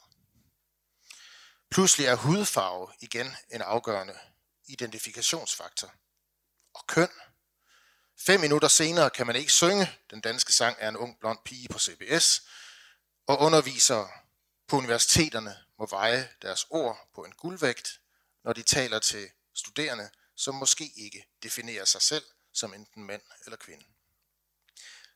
Pludselig 1.72 2.08
er 2.08 2.16
hudfarve 2.16 2.94
igen 3.00 3.36
en 3.52 3.62
afgørende 3.62 4.20
identifikationsfaktor. 4.68 5.94
Og 6.74 6.88
køn. 6.88 7.10
Fem 8.18 8.40
minutter 8.40 8.68
senere 8.68 9.10
kan 9.10 9.28
man 9.28 9.36
ikke 9.36 9.52
synge 9.52 10.00
Den 10.10 10.22
danske 10.22 10.54
sang 10.54 10.78
er 10.80 10.90
en 10.90 10.98
ung 10.98 11.20
blond 11.20 11.40
pige 11.46 11.70
på 11.70 11.80
CBS, 11.80 12.48
og 13.28 13.40
undervisere 13.40 14.10
på 14.68 14.78
universiteterne 14.78 15.58
må 15.80 15.88
veje 15.90 16.30
deres 16.42 16.66
ord 16.70 17.10
på 17.16 17.24
en 17.24 17.32
guldvægt, 17.32 18.00
når 18.44 18.54
de 18.54 18.64
taler 18.64 19.00
til 19.00 19.30
studerende, 19.54 20.10
som 20.36 20.56
måske 20.56 20.92
ikke 20.96 21.28
definerer 21.44 21.86
sig 21.86 22.02
selv 22.02 22.24
som 22.54 22.74
enten 22.74 23.04
mand 23.04 23.22
eller 23.46 23.58
kvinde. 23.58 23.86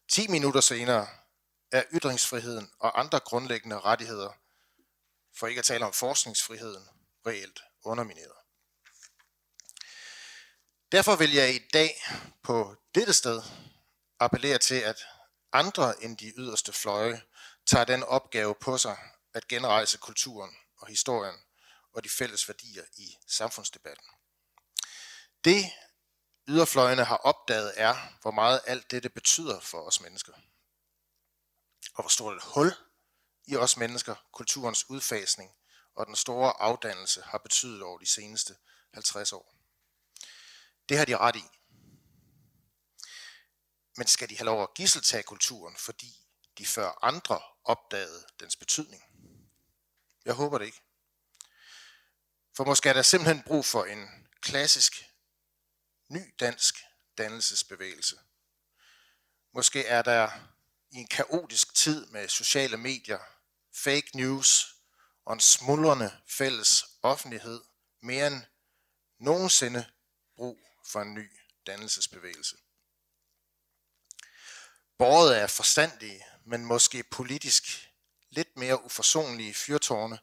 10 0.10 0.28
minutter 0.28 0.62
senere 0.62 1.08
er 1.72 1.84
ytringsfriheden 1.94 2.72
og 2.80 3.00
andre 3.00 3.20
grundlæggende 3.20 3.80
rettigheder, 3.80 4.34
for 5.36 5.48
ikke 5.48 5.60
at 5.60 5.66
tale 5.66 5.86
om 5.86 5.94
forskningsfriheden, 5.94 6.90
reelt 7.28 7.60
undermineret. 7.84 8.38
Derfor 10.92 11.16
vil 11.16 11.34
jeg 11.34 11.56
i 11.56 11.60
dag 11.74 12.04
på 12.44 12.76
dette 12.96 13.14
sted 13.14 13.42
appellere 14.20 14.58
til, 14.58 14.76
at 14.76 15.06
andre 15.54 16.04
end 16.04 16.18
de 16.18 16.34
yderste 16.38 16.74
fløje 16.74 17.22
tager 17.66 17.86
den 17.86 18.04
opgave 18.04 18.56
på 18.56 18.78
sig 18.78 18.98
at 19.34 19.48
genrejse 19.48 19.98
kulturen 19.98 20.58
og 20.78 20.88
historien 20.88 21.36
og 21.94 22.04
de 22.04 22.10
fælles 22.10 22.48
værdier 22.48 22.84
i 22.98 23.18
samfundsdebatten. 23.28 24.06
Det 25.44 25.66
yderfløjene 26.48 27.04
har 27.04 27.18
opdaget 27.18 27.74
er, 27.76 27.96
hvor 28.22 28.32
meget 28.32 28.62
alt 28.66 28.92
dette 28.92 29.10
betyder 29.10 29.60
for 29.60 29.82
os 29.82 30.02
mennesker. 30.02 30.34
Og 31.98 32.04
hvor 32.04 32.10
stort 32.10 32.38
et 32.38 32.44
hul 32.44 32.74
i 33.48 33.56
os 33.56 33.78
mennesker 33.78 34.16
kulturens 34.32 34.90
udfasning 34.90 35.52
og 35.96 36.06
den 36.06 36.16
store 36.16 36.62
afdannelse 36.62 37.22
har 37.22 37.38
betydet 37.38 37.82
over 37.82 37.98
de 37.98 38.06
seneste 38.06 38.56
50 38.94 39.34
år. 39.34 39.56
Det 40.90 40.98
har 40.98 41.06
de 41.06 41.18
ret 41.18 41.36
i. 41.36 41.44
Men 43.98 44.08
skal 44.08 44.30
de 44.30 44.38
have 44.38 44.46
lov 44.46 44.64
at 44.64 44.74
gisseltage 44.74 45.24
kulturen, 45.24 45.76
fordi 45.78 46.18
de 46.58 46.66
før 46.66 47.00
andre 47.02 47.42
opdagede 47.64 48.28
dens 48.40 48.56
betydning? 48.56 49.04
Jeg 50.26 50.34
håber 50.34 50.58
det 50.58 50.66
ikke. 50.66 50.82
For 52.56 52.64
måske 52.64 52.90
er 52.90 52.94
der 52.94 53.02
simpelthen 53.02 53.44
brug 53.44 53.66
for 53.66 53.86
en 53.86 54.28
klassisk, 54.42 55.04
ny 56.08 56.34
dansk 56.40 56.76
dannelsesbevægelse. 57.18 58.20
Måske 59.54 59.86
er 59.86 60.02
der 60.02 60.32
i 60.98 61.00
en 61.00 61.08
kaotisk 61.08 61.74
tid 61.74 62.06
med 62.06 62.28
sociale 62.28 62.78
medier, 62.78 63.20
fake 63.74 64.10
news 64.14 64.76
og 65.26 65.34
en 65.34 65.40
smuldrende 65.40 66.12
fælles 66.28 66.86
offentlighed 67.04 67.62
mere 68.02 68.28
end 68.28 68.42
nogensinde 69.20 69.86
brug 70.36 70.60
for 70.86 71.02
en 71.02 71.14
ny 71.14 71.32
dannelsesbevægelse. 71.68 72.58
Borget 74.98 75.38
er 75.38 75.48
forstandige, 75.48 76.26
men 76.46 76.66
måske 76.66 77.04
politisk 77.04 77.90
lidt 78.30 78.58
mere 78.58 78.84
uforsonlige 78.86 79.54
fyrtårne 79.54 80.20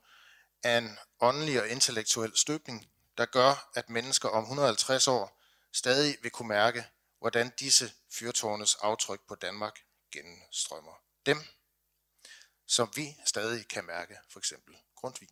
af 0.62 0.78
en 0.78 0.98
åndelig 1.20 1.60
og 1.60 1.68
intellektuel 1.68 2.36
støbning, 2.36 2.86
der 3.18 3.26
gør, 3.26 3.70
at 3.74 3.90
mennesker 3.90 4.28
om 4.28 4.42
150 4.42 5.08
år 5.08 5.40
stadig 5.72 6.18
vil 6.22 6.30
kunne 6.30 6.48
mærke, 6.48 6.86
hvordan 7.18 7.50
disse 7.60 7.92
fyrtårnes 8.10 8.74
aftryk 8.74 9.20
på 9.28 9.34
Danmark 9.34 9.80
gennemstrømmer 10.14 10.94
dem, 11.26 11.38
som 12.66 12.92
vi 12.96 13.16
stadig 13.26 13.68
kan 13.68 13.84
mærke, 13.84 14.18
for 14.30 14.38
eksempel 14.38 14.76
Grundtvig. 14.96 15.28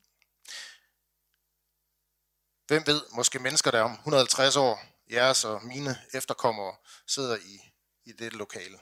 Hvem 2.66 2.86
ved, 2.86 3.02
måske 3.12 3.38
mennesker, 3.38 3.70
der 3.70 3.80
om 3.82 3.92
150 3.92 4.56
år, 4.56 4.84
jeres 5.10 5.44
og 5.44 5.64
mine 5.64 6.02
efterkommere, 6.14 6.76
sidder 7.06 7.36
i, 7.36 7.72
i 8.04 8.12
dette 8.12 8.36
lokale. 8.36 8.78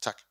Tak. 0.00 0.22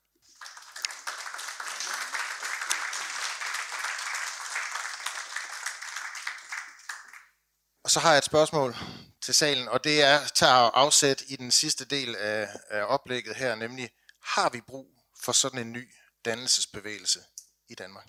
Og 7.84 7.92
så 7.92 8.00
har 8.00 8.10
jeg 8.10 8.18
et 8.18 8.26
spørgsmål 8.26 8.76
til 9.22 9.34
salen, 9.34 9.68
og 9.68 9.84
det 9.84 10.02
er 10.02 10.28
tager 10.28 10.54
afsæt 10.54 11.24
i 11.28 11.36
den 11.36 11.52
sidste 11.52 11.86
del 11.86 12.16
af, 12.16 12.50
af 12.70 12.84
oplægget 12.84 13.36
her, 13.36 13.56
nemlig 13.56 13.92
har 14.22 14.50
vi 14.50 14.62
brug 14.62 14.97
for 15.20 15.32
sådan 15.32 15.60
en 15.60 15.72
ny 15.72 15.94
dannelsesbevægelse 16.26 17.24
i 17.70 17.76
Danmark? 17.76 18.08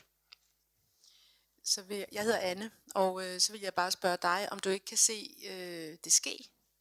Så 1.65 1.83
vil, 1.83 2.07
jeg 2.13 2.23
hedder 2.23 2.39
Anne, 2.39 2.71
og 2.95 3.27
øh, 3.27 3.41
så 3.41 3.53
vil 3.53 3.61
jeg 3.61 3.75
bare 3.75 3.91
spørge 3.91 4.19
dig, 4.23 4.49
om 4.53 4.59
du 4.59 4.69
ikke 4.69 4.87
kan 4.87 4.97
se 4.97 5.37
øh, 5.51 5.99
det 6.05 6.13
ske. 6.13 6.39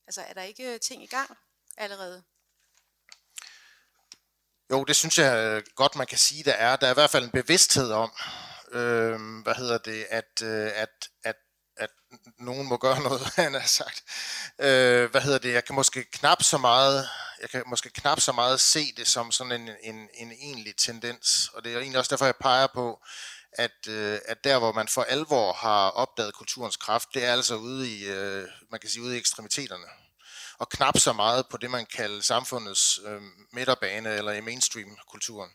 Altså 0.08 0.22
er 0.22 0.34
der 0.34 0.42
ikke 0.42 0.74
øh, 0.74 0.80
ting 0.80 1.04
i 1.04 1.08
gang 1.08 1.38
allerede? 1.78 2.24
Jo, 4.72 4.84
det 4.84 4.96
synes 4.96 5.18
jeg 5.18 5.38
øh, 5.38 5.64
godt, 5.76 5.96
man 5.96 6.08
kan 6.08 6.18
sige, 6.18 6.44
der 6.44 6.54
er. 6.54 6.76
Der 6.76 6.88
er 6.88 6.92
i 6.92 6.94
hvert 6.94 7.10
fald 7.10 7.24
en 7.24 7.32
bevidsthed 7.32 7.92
om, 7.92 8.12
øh, 8.72 9.42
hvad 9.44 9.56
hedder 9.56 9.78
det, 9.78 10.08
at, 10.10 10.42
øh, 10.44 10.72
at, 10.76 11.10
at 11.24 11.36
at 11.78 11.90
nogen 12.40 12.68
må 12.68 12.78
gøre 12.78 13.00
noget, 13.08 13.22
han 13.36 13.54
har 13.54 13.68
sagt. 13.68 14.04
Øh, 14.60 15.12
hvad 15.12 15.22
hedder 15.22 15.38
det? 15.38 15.54
Jeg 15.54 15.66
kan 15.66 15.76
måske 15.76 16.04
knap 16.04 16.44
så 16.44 16.58
meget, 16.58 17.10
jeg 17.42 17.50
kan 17.50 17.64
måske 17.66 17.90
knap 17.90 18.20
så 18.20 18.32
meget 18.32 18.60
se 18.60 18.94
det 18.98 19.08
som 19.08 19.32
sådan 19.32 19.62
en, 19.62 19.70
en, 19.84 20.10
en 20.14 20.32
egentlig 20.32 20.76
tendens, 20.76 21.50
og 21.54 21.64
det 21.64 21.74
er 21.74 21.80
egentlig 21.80 22.00
også 22.00 22.10
derfor, 22.10 22.26
jeg 22.26 22.36
peger 22.36 22.68
på, 22.68 23.00
at, 23.54 23.88
øh, 23.88 24.20
at 24.26 24.44
der, 24.44 24.60
hvor 24.60 24.72
man 24.72 24.88
for 24.88 25.04
alvor 25.04 25.54
har 25.54 25.90
opdaget 25.90 26.34
kulturens 26.34 26.78
kraft, 26.78 27.10
det 27.14 27.26
er 27.26 27.32
altså 27.32 27.56
ude 27.56 27.98
i, 27.98 28.06
øh, 28.06 28.48
man 28.72 28.80
kan 28.80 28.90
sige, 28.90 29.04
ude 29.04 29.16
i 29.16 29.20
ekstremiteterne. 29.20 29.88
Og 30.60 30.70
knap 30.70 30.98
så 30.98 31.14
meget 31.14 31.48
på 31.48 31.58
det, 31.58 31.72
man 31.72 31.86
kalder 31.86 32.22
samfundets 32.22 33.00
øh, 33.06 33.22
midterbane 33.54 34.10
eller 34.10 34.32
i 34.32 34.42
mainstream-kulturen. 34.42 35.50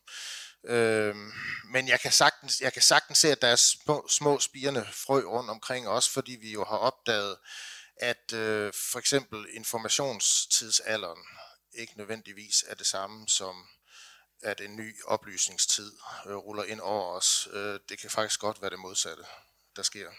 Øh, 0.66 1.14
men 1.72 1.88
jeg 1.88 2.00
kan, 2.00 2.12
sagtens, 2.12 2.60
jeg 2.60 2.72
kan 2.72 2.82
sagtens 2.82 3.18
se, 3.18 3.32
at 3.32 3.42
der 3.42 3.48
er 3.48 3.56
små, 3.56 4.06
små 4.08 4.40
spirende 4.40 4.86
frø 5.06 5.22
rundt 5.24 5.50
omkring 5.50 5.88
os, 5.88 6.08
fordi 6.08 6.32
vi 6.40 6.52
jo 6.52 6.64
har 6.64 6.76
opdaget, 6.76 7.36
at 7.96 8.32
øh, 8.32 8.72
for 8.92 8.98
eksempel 8.98 9.46
informationstidsalderen 9.54 11.18
ikke 11.74 11.96
nødvendigvis 11.96 12.64
er 12.66 12.74
det 12.74 12.86
samme 12.86 13.28
som 13.28 13.68
at 14.42 14.60
en 14.60 14.76
ny 14.76 15.02
oplysningstid 15.04 15.92
øh, 16.26 16.36
ruller 16.36 16.64
ind 16.64 16.80
over 16.80 17.16
os. 17.16 17.48
Øh, 17.52 17.80
det 17.88 17.98
kan 17.98 18.10
faktisk 18.10 18.40
godt 18.40 18.62
være 18.62 18.70
det 18.70 18.78
modsatte, 18.78 19.24
der 19.76 19.82
sker. 19.82 20.10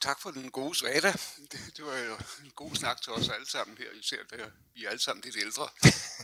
Tak 0.00 0.20
for 0.20 0.30
den 0.30 0.50
gode 0.50 0.74
svada. 0.74 1.12
Det, 1.52 1.72
det 1.76 1.84
var 1.84 1.96
jo 1.96 2.18
en 2.44 2.50
god 2.50 2.74
snak 2.74 3.02
til 3.02 3.12
os 3.12 3.28
alle 3.28 3.50
sammen 3.50 3.78
her, 3.78 3.90
især 3.90 4.22
der 4.22 4.50
vi 4.74 4.84
er 4.84 4.90
alle 4.90 5.02
sammen 5.02 5.24
lidt 5.24 5.36
ældre, 5.36 5.68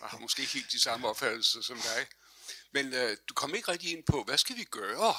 og 0.02 0.08
har 0.10 0.18
måske 0.18 0.42
ikke 0.42 0.52
helt 0.52 0.72
de 0.72 0.80
samme 0.80 1.08
opfattelser 1.08 1.60
som 1.60 1.76
dig. 1.76 2.06
Men 2.72 2.94
øh, 2.94 3.16
du 3.28 3.34
kom 3.34 3.54
ikke 3.54 3.72
rigtig 3.72 3.92
ind 3.92 4.04
på, 4.04 4.24
hvad 4.24 4.38
skal 4.38 4.56
vi 4.56 4.64
gøre? 4.64 5.14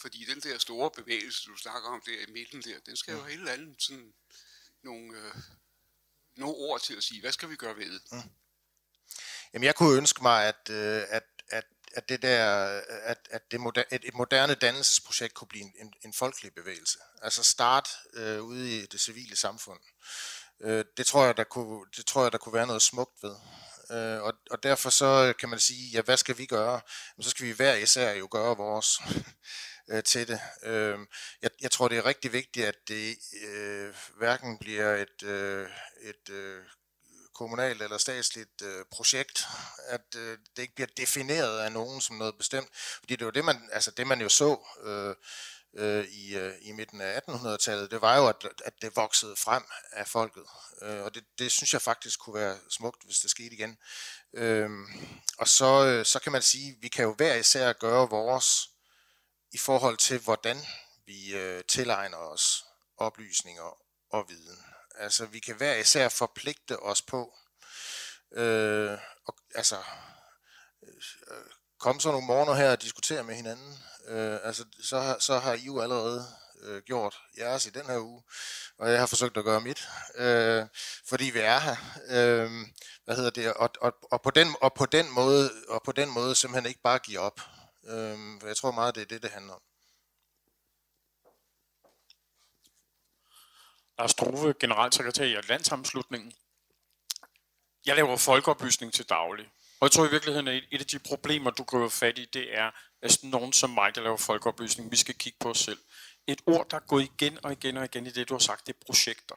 Fordi 0.00 0.24
den 0.24 0.40
der 0.40 0.58
store 0.58 0.90
bevægelse, 0.90 1.44
du 1.46 1.56
snakker 1.56 1.88
om 1.88 2.02
der 2.06 2.20
i 2.28 2.32
midten 2.32 2.62
der, 2.62 2.80
den 2.86 2.96
skal 2.96 3.12
jo 3.12 3.20
have 3.20 3.30
helt 3.30 3.48
andet 3.48 3.82
sådan 3.82 4.14
nogle, 4.82 5.18
øh, 5.18 5.34
nogle 6.36 6.54
ord 6.56 6.80
til 6.80 6.96
at 6.96 7.02
sige, 7.02 7.20
hvad 7.20 7.32
skal 7.32 7.50
vi 7.50 7.56
gøre 7.56 7.76
ved 7.76 7.90
det? 7.90 8.02
Mm. 8.12 8.30
Jamen 9.52 9.64
jeg 9.64 9.74
kunne 9.74 9.96
ønske 9.96 10.22
mig, 10.22 10.44
at, 10.44 10.70
øh, 10.70 11.02
at, 11.08 11.22
at, 11.48 11.64
at 11.94 12.08
det 12.08 12.22
der, 12.22 12.66
at, 13.02 13.28
at 13.30 13.50
det 13.50 13.60
moderne, 13.60 13.86
et, 13.92 14.04
et 14.04 14.14
moderne 14.14 14.54
dannelsesprojekt 14.54 15.34
kunne 15.34 15.48
blive 15.48 15.64
en, 15.64 15.72
en, 15.80 15.92
en 16.04 16.12
folkelig 16.12 16.54
bevægelse. 16.54 16.98
Altså 17.22 17.44
start 17.44 17.88
øh, 18.14 18.42
ude 18.42 18.78
i 18.78 18.86
det 18.86 19.00
civile 19.00 19.36
samfund. 19.36 19.80
Øh, 20.60 20.84
det 20.96 21.06
tror 21.06 21.24
jeg, 21.24 21.36
der 21.36 21.44
kunne, 21.44 21.86
det 21.96 22.06
tror 22.06 22.22
jeg, 22.22 22.32
der 22.32 22.38
kunne 22.38 22.54
være 22.54 22.66
noget 22.66 22.82
smukt 22.82 23.22
ved. 23.22 23.36
Øh, 23.90 24.22
og, 24.22 24.34
og 24.50 24.62
derfor 24.62 24.90
så 24.90 25.34
kan 25.38 25.48
man 25.48 25.60
sige, 25.60 25.90
ja, 25.90 26.02
hvad 26.02 26.16
skal 26.16 26.38
vi 26.38 26.46
gøre? 26.46 26.80
Jamen, 27.16 27.22
så 27.22 27.30
skal 27.30 27.46
vi 27.46 27.52
hver 27.52 27.74
især 27.74 28.12
jo 28.12 28.28
gøre 28.30 28.56
vores 28.56 28.98
øh, 29.90 30.02
til 30.02 30.28
det. 30.28 30.40
Øh, 30.62 30.98
jeg, 31.42 31.50
jeg 31.60 31.70
tror, 31.70 31.88
det 31.88 31.98
er 31.98 32.06
rigtig 32.06 32.32
vigtigt, 32.32 32.66
at 32.66 32.88
det 32.88 33.18
øh, 33.46 33.94
hverken 34.18 34.58
bliver 34.58 34.94
et, 34.94 35.22
øh, 35.22 35.68
et 36.02 36.28
øh, 36.30 36.62
kommunalt 37.34 37.82
eller 37.82 37.98
statsligt 37.98 38.62
øh, 38.62 38.84
projekt, 38.90 39.46
at 39.88 40.14
øh, 40.16 40.38
det 40.56 40.62
ikke 40.62 40.74
bliver 40.74 40.88
defineret 40.96 41.58
af 41.60 41.72
nogen 41.72 42.00
som 42.00 42.16
noget 42.16 42.38
bestemt. 42.38 42.68
Fordi 42.74 43.16
det 43.16 43.24
var 43.24 43.30
det, 43.30 43.44
man, 43.44 43.68
altså 43.72 43.90
det, 43.90 44.06
man 44.06 44.20
jo 44.20 44.28
så 44.28 44.56
øh, 44.84 45.14
øh, 45.76 46.04
i, 46.04 46.36
øh, 46.36 46.52
i 46.60 46.72
midten 46.72 47.00
af 47.00 47.20
1800-tallet, 47.28 47.90
det 47.90 48.00
var 48.00 48.16
jo, 48.16 48.28
at, 48.28 48.48
at 48.64 48.72
det 48.82 48.96
voksede 48.96 49.36
frem 49.36 49.62
af 49.92 50.08
folket. 50.08 50.44
Øh, 50.82 51.02
og 51.02 51.14
det, 51.14 51.24
det 51.38 51.52
synes 51.52 51.72
jeg 51.72 51.82
faktisk 51.82 52.20
kunne 52.20 52.34
være 52.34 52.58
smukt, 52.70 53.04
hvis 53.04 53.18
det 53.18 53.30
skete 53.30 53.54
igen. 53.54 53.78
Øh, 54.34 54.70
og 55.38 55.48
så, 55.48 55.86
øh, 55.86 56.04
så 56.04 56.18
kan 56.18 56.32
man 56.32 56.42
sige, 56.42 56.70
at 56.70 56.76
vi 56.80 56.88
kan 56.88 57.04
jo 57.04 57.14
hver 57.14 57.34
især 57.34 57.72
gøre 57.72 58.10
vores 58.10 58.70
i 59.56 59.58
forhold 59.58 59.96
til, 59.96 60.18
hvordan 60.18 60.56
vi 61.06 61.34
øh, 61.34 61.64
tilegner 61.68 62.16
os 62.16 62.64
oplysninger 62.98 63.76
og 64.10 64.24
viden. 64.28 64.58
Altså, 64.98 65.26
vi 65.26 65.38
kan 65.38 65.56
hver 65.56 65.74
især 65.74 66.08
forpligte 66.08 66.82
os 66.82 67.02
på, 67.02 67.34
øh, 68.32 68.98
og, 69.26 69.34
altså, 69.54 69.76
øh, 70.82 71.50
komme 71.80 72.00
så 72.00 72.10
nogle 72.10 72.26
morgener 72.26 72.54
her 72.54 72.70
og 72.72 72.82
diskutere 72.82 73.24
med 73.24 73.34
hinanden. 73.34 73.78
Øh, 74.08 74.38
altså, 74.42 74.64
så, 74.82 75.16
så 75.20 75.38
har 75.38 75.52
I 75.52 75.60
jo 75.60 75.80
allerede 75.80 76.26
øh, 76.62 76.82
gjort 76.82 77.18
jeres 77.38 77.66
i 77.66 77.70
den 77.70 77.86
her 77.86 77.98
uge, 77.98 78.22
og 78.78 78.90
jeg 78.90 78.98
har 78.98 79.06
forsøgt 79.06 79.36
at 79.36 79.44
gøre 79.44 79.60
mit, 79.60 79.88
øh, 80.14 80.66
fordi 81.08 81.24
vi 81.24 81.38
er 81.38 81.58
her. 81.58 81.76
Øh, 82.08 82.50
hvad 83.04 83.16
hedder 83.16 83.30
det? 83.30 83.52
Og, 83.52 83.70
og, 83.80 83.92
og, 84.10 84.22
på 84.22 84.30
den, 84.30 84.56
og, 84.60 84.74
på 84.74 84.86
den 84.86 85.10
måde, 85.10 85.50
og 85.68 85.82
på 85.82 85.92
den 85.92 86.10
måde 86.10 86.34
simpelthen 86.34 86.68
ikke 86.68 86.82
bare 86.82 86.98
give 86.98 87.20
op. 87.20 87.40
Øh, 87.86 88.40
for 88.40 88.46
jeg 88.46 88.56
tror 88.56 88.70
meget, 88.70 88.94
det 88.94 89.00
er 89.02 89.06
det, 89.06 89.22
det 89.22 89.30
handler 89.30 89.54
om. 89.54 89.60
Lars 93.98 94.10
Struve, 94.10 94.54
generalsekretær 94.60 95.24
i 95.24 95.34
Atlantsamslutningen. 95.34 96.32
Jeg 97.86 97.96
laver 97.96 98.16
folkeoplysning 98.16 98.92
til 98.92 99.08
daglig. 99.08 99.50
Og 99.80 99.84
jeg 99.84 99.90
tror 99.90 100.06
i 100.06 100.10
virkeligheden, 100.10 100.48
at 100.48 100.62
et 100.70 100.80
af 100.80 100.86
de 100.86 100.98
problemer, 100.98 101.50
du 101.50 101.62
griber 101.62 101.88
fat 101.88 102.18
i, 102.18 102.24
det 102.24 102.58
er, 102.58 102.70
at 103.02 103.18
nogen 103.22 103.52
som 103.52 103.70
mig, 103.70 103.94
der 103.94 104.00
laver 104.00 104.16
folkeoplysning, 104.16 104.90
vi 104.90 104.96
skal 104.96 105.14
kigge 105.14 105.38
på 105.40 105.50
os 105.50 105.58
selv. 105.58 105.78
Et 106.26 106.42
ord, 106.46 106.70
der 106.70 106.76
er 106.76 106.80
gået 106.80 107.02
igen 107.02 107.38
og 107.42 107.52
igen 107.52 107.76
og 107.76 107.84
igen 107.84 108.06
i 108.06 108.10
det, 108.10 108.28
du 108.28 108.34
har 108.34 108.38
sagt, 108.38 108.66
det 108.66 108.72
er 108.72 108.84
projekter. 108.86 109.34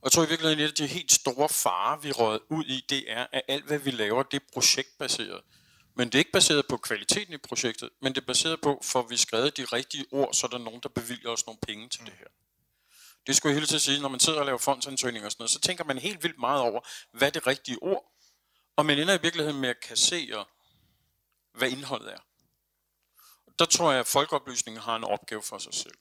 Og 0.00 0.04
jeg 0.04 0.12
tror 0.12 0.24
i 0.24 0.28
virkeligheden, 0.28 0.58
at 0.58 0.64
et 0.64 0.68
af 0.68 0.74
de 0.74 0.86
helt 0.86 1.12
store 1.12 1.48
farer, 1.48 1.96
vi 1.96 2.12
råder 2.12 2.38
ud 2.48 2.64
i, 2.64 2.84
det 2.88 3.12
er, 3.12 3.26
at 3.32 3.42
alt, 3.48 3.64
hvad 3.64 3.78
vi 3.78 3.90
laver, 3.90 4.22
det 4.22 4.42
er 4.42 4.46
projektbaseret. 4.52 5.40
Men 5.98 6.06
det 6.08 6.14
er 6.14 6.18
ikke 6.18 6.32
baseret 6.32 6.66
på 6.66 6.76
kvaliteten 6.76 7.34
i 7.34 7.36
projektet, 7.36 7.90
men 8.02 8.14
det 8.14 8.20
er 8.20 8.26
baseret 8.26 8.60
på, 8.60 8.80
for 8.82 9.02
vi 9.02 9.16
skrevet 9.16 9.56
de 9.56 9.64
rigtige 9.64 10.06
ord, 10.10 10.34
så 10.34 10.46
er 10.46 10.50
der 10.50 10.58
nogen, 10.58 10.80
der 10.82 10.88
bevilger 10.88 11.30
os 11.30 11.46
nogle 11.46 11.58
penge 11.62 11.88
til 11.88 12.00
det 12.06 12.14
her. 12.18 12.26
Det 13.26 13.36
skulle 13.36 13.50
jeg 13.50 13.56
hele 13.56 13.66
tiden 13.66 13.80
sige, 13.80 14.00
når 14.00 14.08
man 14.08 14.20
sidder 14.20 14.38
og 14.38 14.46
laver 14.46 14.58
fondsansøgninger 14.58 15.26
og 15.26 15.32
sådan 15.32 15.42
noget, 15.42 15.50
så 15.50 15.60
tænker 15.60 15.84
man 15.84 15.98
helt 15.98 16.22
vildt 16.22 16.38
meget 16.38 16.62
over, 16.62 16.80
hvad 17.12 17.28
er 17.28 17.32
det 17.32 17.46
rigtige 17.46 17.82
ord, 17.82 18.12
og 18.76 18.86
man 18.86 18.98
ender 18.98 19.18
i 19.18 19.22
virkeligheden 19.22 19.60
med 19.60 19.68
at 19.68 19.80
kassere, 19.80 20.44
hvad 21.52 21.70
indholdet 21.70 22.12
er. 22.12 22.18
Der 23.58 23.64
tror 23.64 23.90
jeg, 23.90 24.00
at 24.00 24.06
folkeoplysningen 24.06 24.82
har 24.82 24.96
en 24.96 25.04
opgave 25.04 25.42
for 25.42 25.58
sig 25.58 25.74
selv. 25.74 25.94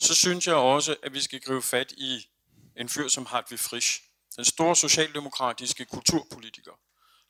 Så 0.00 0.14
synes 0.14 0.46
jeg 0.46 0.54
også, 0.54 0.96
at 1.02 1.12
vi 1.12 1.20
skal 1.20 1.40
gribe 1.40 1.62
fat 1.62 1.92
i 1.92 2.26
en 2.76 2.88
fyr 2.88 3.08
som 3.08 3.26
Hartwig 3.26 3.60
Frisch, 3.60 4.02
den 4.36 4.44
store 4.44 4.76
socialdemokratiske 4.76 5.84
kulturpolitiker, 5.84 6.72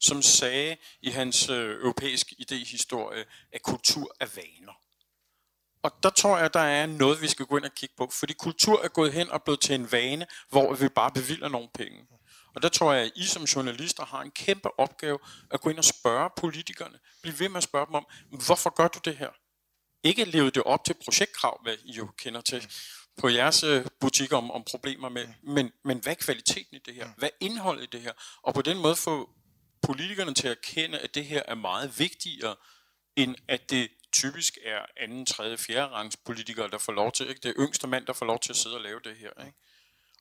som 0.04 0.22
sagde 0.22 0.76
i 1.02 1.10
hans 1.10 1.48
øh, 1.48 1.80
europæiske 1.80 2.36
idehistorie, 2.38 3.24
at 3.52 3.62
kultur 3.62 4.16
er 4.20 4.26
vaner. 4.36 4.72
Og 5.82 5.92
der 6.02 6.10
tror 6.10 6.38
jeg, 6.38 6.54
der 6.54 6.60
er 6.60 6.86
noget, 6.86 7.22
vi 7.22 7.28
skal 7.28 7.46
gå 7.46 7.56
ind 7.56 7.64
og 7.64 7.74
kigge 7.74 7.94
på, 7.98 8.08
fordi 8.12 8.32
kultur 8.32 8.84
er 8.84 8.88
gået 8.88 9.12
hen 9.12 9.30
og 9.30 9.42
blevet 9.42 9.60
til 9.60 9.74
en 9.74 9.92
vane, 9.92 10.26
hvor 10.50 10.74
vi 10.74 10.88
bare 10.88 11.10
bevilger 11.10 11.48
nogle 11.48 11.68
penge. 11.74 12.06
Og 12.54 12.62
der 12.62 12.68
tror 12.68 12.92
jeg, 12.92 13.04
at 13.04 13.12
I 13.16 13.24
som 13.26 13.42
journalister 13.42 14.04
har 14.04 14.22
en 14.22 14.30
kæmpe 14.30 14.80
opgave 14.80 15.18
at 15.50 15.60
gå 15.60 15.70
ind 15.70 15.78
og 15.78 15.84
spørge 15.84 16.30
politikerne. 16.36 16.98
Bliv 17.22 17.38
ved 17.38 17.48
med 17.48 17.56
at 17.56 17.62
spørge 17.62 17.86
dem 17.86 17.94
om, 17.94 18.06
hvorfor 18.46 18.70
gør 18.70 18.88
du 18.88 18.98
det 19.04 19.16
her? 19.16 19.30
Ikke 20.04 20.24
leve 20.24 20.50
det 20.50 20.62
op 20.62 20.84
til 20.84 20.94
projektkrav, 21.04 21.60
hvad 21.62 21.76
I 21.84 21.92
jo 21.92 22.06
kender 22.18 22.40
til 22.40 22.68
på 23.18 23.28
jeres 23.28 23.62
øh, 23.62 23.86
butikker 24.00 24.36
om, 24.36 24.50
om 24.50 24.64
problemer 24.70 25.08
med, 25.08 25.26
men, 25.42 25.72
men 25.84 25.98
hvad 25.98 26.12
er 26.12 26.16
kvaliteten 26.16 26.76
i 26.76 26.80
det 26.86 26.94
her? 26.94 27.08
Hvad 27.16 27.28
er 27.28 27.36
indholdet 27.40 27.82
i 27.82 27.88
det 27.92 28.00
her? 28.00 28.12
Og 28.42 28.54
på 28.54 28.62
den 28.62 28.78
måde 28.78 28.96
få 28.96 29.30
politikerne 29.84 30.34
til 30.34 30.48
at 30.48 30.60
kende, 30.60 30.98
at 30.98 31.14
det 31.14 31.26
her 31.26 31.42
er 31.48 31.54
meget 31.54 31.98
vigtigere, 31.98 32.56
end 33.16 33.36
at 33.48 33.70
det 33.70 33.90
typisk 34.12 34.58
er 34.64 34.86
anden, 34.96 35.26
tredje, 35.26 35.58
fjerde 35.58 35.92
rangs 35.92 36.16
politikere, 36.16 36.70
der 36.70 36.78
får 36.78 36.92
lov 36.92 37.12
til, 37.12 37.28
ikke? 37.28 37.40
det 37.40 37.48
er 37.48 37.54
yngste 37.58 37.86
mand, 37.86 38.06
der 38.06 38.12
får 38.12 38.26
lov 38.26 38.40
til 38.40 38.52
at 38.52 38.56
sidde 38.56 38.74
og 38.74 38.82
lave 38.82 39.00
det 39.04 39.16
her. 39.16 39.44
Ikke? 39.46 39.58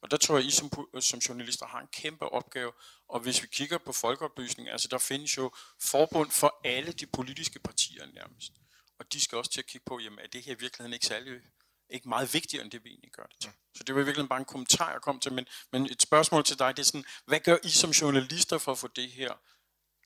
Og 0.02 0.12
der 0.12 0.18
tror 0.18 0.38
jeg, 0.38 0.46
I 0.46 0.52
som, 0.52 0.70
som 1.02 1.20
journalister 1.20 1.66
har 1.66 1.80
en 1.80 1.88
kæmpe 1.88 2.26
opgave, 2.26 2.72
og 3.10 3.20
hvis 3.20 3.42
vi 3.42 3.48
kigger 3.52 3.78
på 3.78 3.92
folkeoplysning, 3.94 4.70
altså 4.70 4.88
der 4.88 4.98
findes 4.98 5.38
jo 5.38 5.52
forbund 5.82 6.32
for 6.32 6.60
alle 6.64 6.92
de 6.92 7.06
politiske 7.06 7.60
partier 7.60 8.06
nærmest. 8.06 8.52
Og 9.00 9.14
de 9.14 9.22
skal 9.22 9.38
også 9.38 9.52
til 9.52 9.62
at 9.62 9.68
kigge 9.68 9.86
på, 9.86 10.00
jamen 10.00 10.20
er 10.20 10.28
det 10.28 10.44
her 10.44 10.52
i 10.52 10.60
virkeligheden 10.60 10.94
ikke 10.94 11.06
særlig 11.06 11.42
ikke 11.90 12.10
meget 12.10 12.34
vigtigere, 12.34 12.64
end 12.64 12.72
det 12.72 12.84
vi 12.84 12.90
egentlig 12.90 13.12
gør 13.12 13.24
det 13.24 13.40
til. 13.42 13.52
Så 13.76 13.84
det 13.84 13.96
var 13.96 14.04
virkelig 14.04 14.30
bare 14.30 14.40
en 14.40 14.46
kommentar, 14.46 14.92
jeg 14.92 15.02
kom 15.02 15.20
til, 15.20 15.34
men, 15.34 15.46
men 15.72 15.86
et 15.86 16.02
spørgsmål 16.02 16.44
til 16.44 16.60
dig, 16.60 16.78
det 16.78 16.84
er 16.84 16.86
sådan, 16.86 17.06
hvad 17.26 17.40
gør 17.40 17.58
I 17.64 17.70
som 17.70 17.90
journalister 17.90 18.58
for 18.58 18.72
at 18.72 18.78
få 18.78 18.88
det 18.88 19.12
her 19.12 19.34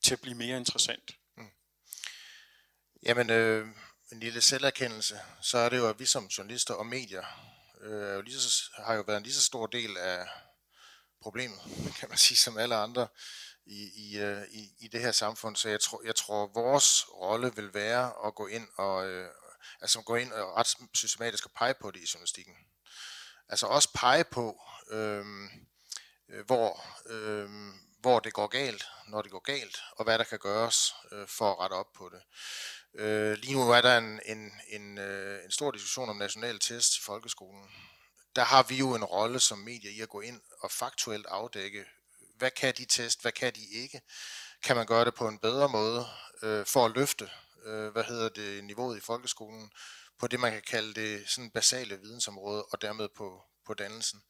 til 0.08 0.13
at 0.13 0.22
blive 0.22 0.38
mere 0.38 0.58
interessant? 0.58 1.12
Mm. 1.38 1.50
Jamen, 3.04 3.30
øh, 3.30 3.67
en 4.12 4.20
lille 4.20 4.41
selverkendelse, 4.41 5.20
så 5.41 5.58
er 5.58 5.70
det 5.70 5.78
jo, 5.78 5.89
at 5.89 6.00
vi 6.00 6.06
som 6.06 6.26
journalister 6.26 6.74
og 6.74 6.86
medier 6.86 7.24
øh, 7.82 8.24
lige 8.24 8.39
så, 8.39 8.63
har 8.78 8.93
jo 8.93 9.04
været 9.08 9.17
en 9.17 9.24
lige 9.24 9.34
så 9.34 9.43
stor 9.43 9.65
del 9.65 9.98
af 9.98 10.28
problemet, 11.22 11.60
kan 12.00 12.10
man 12.10 12.17
sige, 12.17 12.38
som 12.38 12.58
alle 12.58 12.76
andre 12.76 13.08
i, 13.65 13.89
i, 13.96 14.17
øh, 14.20 14.43
i, 14.52 14.70
i 14.80 14.88
det 14.88 15.02
her 15.02 15.12
samfund. 15.12 15.56
Så 15.56 15.70
jeg 15.70 15.82
tror, 15.82 16.02
jeg 16.06 16.15
tror, 16.15 16.52
vores 16.54 17.06
rolle 17.10 17.56
vil 17.56 17.74
være 17.74 18.13
at 18.26 18.36
gå 18.36 18.48
ind 18.48 18.67
og, 18.78 19.08
øh, 19.08 19.30
altså 19.82 20.02
gå 20.02 20.15
ind 20.15 20.32
og 20.32 20.56
ret 20.58 20.67
systematisk 20.93 21.46
og 21.46 21.52
pege 21.52 21.74
på 21.82 21.91
det 21.91 22.00
i 22.00 22.10
journalistikken. 22.13 22.56
Altså 23.50 23.67
også 23.67 23.89
pege 23.93 24.24
på, 24.24 24.62
øh, 24.91 25.26
øh 26.30 26.46
hvor, 26.46 26.86
øh, 27.06 27.50
hvor 28.08 28.20
det 28.20 28.34
går 28.34 28.48
galt, 28.48 28.86
når 29.08 29.22
det 29.22 29.32
går 29.32 29.39
galt, 29.39 29.82
og 29.91 30.04
hvad 30.04 30.17
der 30.20 30.24
kan 30.24 30.39
gøres 30.39 30.96
øh, 31.12 31.28
for 31.28 31.52
at 31.52 31.60
rette 31.60 31.74
op 31.74 31.93
på 31.93 32.10
det. 32.10 32.22
Øh, 33.02 33.38
lige 33.38 33.54
nu 33.54 33.72
er 33.72 33.82
der 33.82 33.98
en, 33.98 34.20
en, 34.26 34.52
en, 34.67 34.98
øh, 34.98 35.43
en 35.46 35.52
stor 35.52 35.72
diskussion 35.72 36.10
om 36.10 36.15
nationale 36.15 36.60
test 36.60 36.98
i 36.98 37.02
folkeskolen. 37.02 37.70
Der 38.36 38.43
har 38.43 38.63
vi 38.63 38.76
jo 38.76 38.96
en 38.96 39.04
rolle 39.04 39.39
som 39.39 39.58
medier 39.60 39.91
i 39.91 40.02
at 40.02 40.10
gå 40.10 40.22
ind 40.22 40.41
og 40.60 40.72
faktuelt 40.72 41.26
afdække, 41.26 41.86
hvad 42.38 42.52
kan 42.52 42.74
de 42.78 42.86
test, 42.86 43.22
hvad 43.22 43.32
kan 43.32 43.54
de 43.56 43.65
ikke? 43.74 44.02
Kan 44.63 44.76
man 44.76 44.86
gøre 44.86 45.06
det 45.06 45.15
på 45.15 45.28
en 45.28 45.39
bedre 45.39 45.70
måde 45.70 46.08
øh, 46.43 46.65
for 46.65 46.86
at 46.86 46.91
løfte 46.96 47.30
øh, 47.65 47.89
hvad 47.89 48.04
hedder 48.04 48.30
det, 48.30 48.63
niveauet 48.63 48.98
i 48.98 49.02
folkeskolen, 49.02 49.72
på 50.20 50.28
det, 50.28 50.39
man 50.39 50.52
kan 50.52 50.63
kalde 50.67 50.93
det 51.02 51.30
sådan 51.30 51.52
basale 51.52 52.00
vidensområde, 52.00 52.63
og 52.63 52.82
dermed 52.82 53.10
på, 53.17 53.41
på 53.67 53.73
dannelsen. 53.73 54.23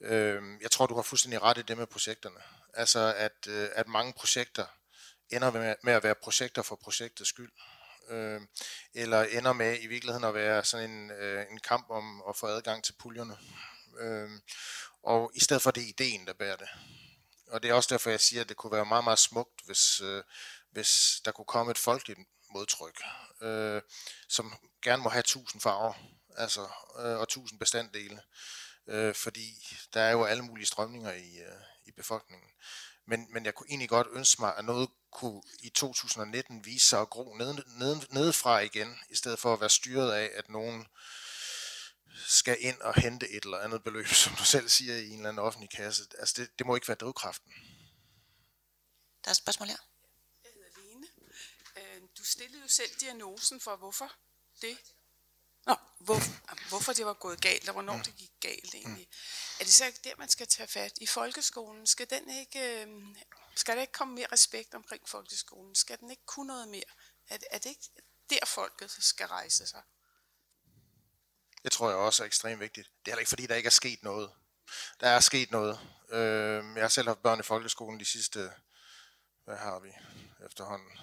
Øh, 0.00 0.42
jeg 0.60 0.70
tror, 0.70 0.86
du 0.86 0.94
har 0.94 1.02
fuldstændig 1.02 1.42
ret 1.42 1.58
i 1.58 1.62
det 1.62 1.78
med 1.78 1.86
projekterne. 1.86 2.40
Altså, 2.74 3.14
at, 3.16 3.46
øh, 3.48 3.68
at 3.74 3.88
mange 3.88 4.12
projekter 4.12 4.66
ender 5.30 5.50
med, 5.50 5.74
med 5.82 5.92
at 5.92 6.02
være 6.02 6.14
projekter 6.22 6.62
for 6.62 6.76
projektets 6.76 7.28
skyld. 7.28 7.52
Øh, 8.08 8.40
eller 8.94 9.22
ender 9.22 9.52
med 9.52 9.78
i 9.80 9.86
virkeligheden 9.86 10.24
at 10.24 10.34
være 10.34 10.64
sådan 10.64 10.90
en, 10.90 11.10
øh, 11.10 11.46
en 11.50 11.60
kamp 11.60 11.90
om 11.90 12.22
at 12.28 12.36
få 12.36 12.46
adgang 12.46 12.84
til 12.84 12.94
puljerne. 12.98 13.36
Øh, 14.00 14.30
og 15.02 15.32
i 15.34 15.40
stedet 15.40 15.62
for 15.62 15.70
det 15.70 15.82
er 15.82 15.88
ideen, 15.88 16.26
der 16.26 16.32
bærer 16.32 16.56
det. 16.56 16.68
Og 17.50 17.62
det 17.62 17.70
er 17.70 17.74
også 17.74 17.88
derfor, 17.92 18.10
jeg 18.10 18.20
siger, 18.20 18.42
at 18.42 18.48
det 18.48 18.56
kunne 18.56 18.72
være 18.72 18.86
meget, 18.86 19.04
meget 19.04 19.18
smukt, 19.18 19.60
hvis, 19.66 20.00
øh, 20.00 20.22
hvis 20.70 21.20
der 21.24 21.30
kunne 21.30 21.44
komme 21.44 21.70
et 21.70 21.78
folkeligt 21.78 22.18
modtryk, 22.50 23.00
øh, 23.42 23.82
som 24.28 24.54
gerne 24.82 25.02
må 25.02 25.08
have 25.08 25.22
tusind 25.22 25.62
farver, 25.62 25.92
altså, 26.36 26.68
øh, 26.98 27.18
og 27.18 27.28
tusind 27.28 27.58
bestanddele, 27.58 28.20
øh, 28.90 29.14
fordi 29.14 29.76
der 29.94 30.00
er 30.00 30.10
jo 30.10 30.24
alle 30.24 30.42
mulige 30.42 30.66
strømninger 30.66 31.12
i, 31.12 31.38
øh, 31.38 31.60
i 31.84 31.90
befolkningen. 31.90 32.50
Men, 33.06 33.26
men 33.32 33.44
jeg 33.44 33.54
kunne 33.54 33.68
egentlig 33.68 33.88
godt 33.88 34.06
ønske 34.10 34.42
mig, 34.42 34.56
at 34.56 34.64
noget 34.64 34.90
kunne 35.12 35.42
i 35.60 35.68
2019 35.70 36.64
vise 36.64 36.86
sig 36.86 37.00
at 37.00 37.10
gro 37.10 37.34
ned, 37.34 37.54
ned, 37.66 37.96
nedefra 38.10 38.58
igen, 38.58 38.98
i 39.10 39.16
stedet 39.16 39.38
for 39.38 39.52
at 39.52 39.60
være 39.60 39.70
styret 39.70 40.12
af, 40.12 40.30
at 40.34 40.48
nogen 40.48 40.86
skal 42.26 42.56
ind 42.60 42.80
og 42.80 43.00
hente 43.00 43.28
et 43.28 43.44
eller 43.44 43.58
andet 43.58 43.84
beløb, 43.84 44.06
som 44.24 44.34
du 44.34 44.44
selv 44.44 44.68
siger, 44.68 44.96
i 44.96 45.08
en 45.08 45.16
eller 45.16 45.28
anden 45.28 45.44
offentlig 45.44 45.70
kasse. 45.70 46.06
Altså 46.18 46.34
det, 46.38 46.58
det 46.58 46.66
må 46.66 46.74
ikke 46.74 46.88
være 46.88 46.96
drivkraften. 46.96 47.52
Der 49.24 49.28
er 49.28 49.30
et 49.30 49.36
spørgsmål 49.36 49.68
her. 49.68 49.76
Du 52.18 52.24
stillede 52.24 52.62
jo 52.62 52.68
selv 52.68 52.90
diagnosen 53.00 53.60
for, 53.60 53.76
hvorfor 53.76 54.12
det 54.62 54.78
Nå, 55.66 55.76
hvor, 55.98 56.18
hvorfor 56.68 56.92
det 56.92 57.06
var 57.06 57.12
gået 57.12 57.40
galt, 57.40 57.68
og 57.68 57.72
hvornår 57.72 57.96
mm. 57.96 58.02
det 58.02 58.16
gik 58.16 58.32
galt 58.40 58.74
egentlig. 58.74 59.06
Mm. 59.08 59.60
Er 59.60 59.64
det 59.64 59.72
så 59.72 59.86
ikke 59.86 60.00
der, 60.04 60.14
man 60.18 60.28
skal 60.28 60.46
tage 60.46 60.68
fat? 60.68 60.92
I 61.00 61.06
folkeskolen, 61.06 61.86
skal, 61.86 62.10
den 62.10 62.30
ikke, 62.30 62.82
øh, 62.82 62.88
skal 63.54 63.74
der 63.74 63.80
ikke 63.80 63.92
komme 63.92 64.14
mere 64.14 64.26
respekt 64.32 64.74
omkring 64.74 65.08
folkeskolen? 65.08 65.74
Skal 65.74 65.98
den 65.98 66.10
ikke 66.10 66.26
kunne 66.26 66.46
noget 66.46 66.68
mere? 66.68 66.90
Er, 67.28 67.38
er 67.50 67.58
det 67.58 67.66
ikke 67.66 67.88
der, 68.30 68.46
folket 68.46 68.90
skal 68.98 69.26
rejse 69.26 69.66
sig? 69.66 69.82
Det 71.62 71.72
tror 71.72 71.88
jeg 71.88 71.98
også 71.98 72.22
er 72.22 72.26
ekstremt 72.26 72.60
vigtigt. 72.60 72.86
Det 72.86 73.10
er 73.10 73.12
heller 73.12 73.20
ikke, 73.20 73.28
fordi 73.28 73.46
der 73.46 73.54
ikke 73.54 73.66
er 73.66 73.70
sket 73.70 74.02
noget. 74.02 74.30
Der 75.00 75.08
er 75.08 75.20
sket 75.20 75.50
noget. 75.50 75.80
Øh, 76.08 76.64
jeg 76.74 76.84
har 76.84 76.88
selv 76.88 77.08
haft 77.08 77.22
børn 77.22 77.40
i 77.40 77.42
folkeskolen 77.42 78.00
de 78.00 78.04
sidste, 78.04 78.52
hvad 79.44 79.56
har 79.56 79.78
vi 79.78 79.88
efterhånden, 80.46 80.98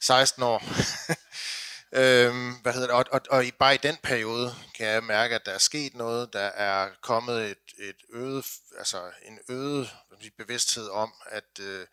16 0.00 0.42
år. 0.42 0.62
øhm, 1.92 2.54
hvad 2.62 2.72
hedder 2.72 2.86
det? 2.86 2.96
Og, 2.96 3.04
og, 3.12 3.20
og 3.30 3.44
bare 3.58 3.74
i 3.74 3.78
den 3.78 3.96
periode 4.02 4.54
kan 4.74 4.86
jeg 4.86 5.04
mærke, 5.04 5.34
at 5.34 5.46
der 5.46 5.52
er 5.52 5.58
sket 5.58 5.94
noget. 5.94 6.32
Der 6.32 6.40
er 6.40 6.90
kommet 7.00 7.50
et, 7.50 7.72
et 7.78 7.96
øget, 8.12 8.46
altså 8.78 9.10
en 9.22 9.38
øget 9.48 9.90
bevidsthed 10.38 10.88
om, 10.88 11.12
at, 11.26 11.60
øh, 11.60 11.86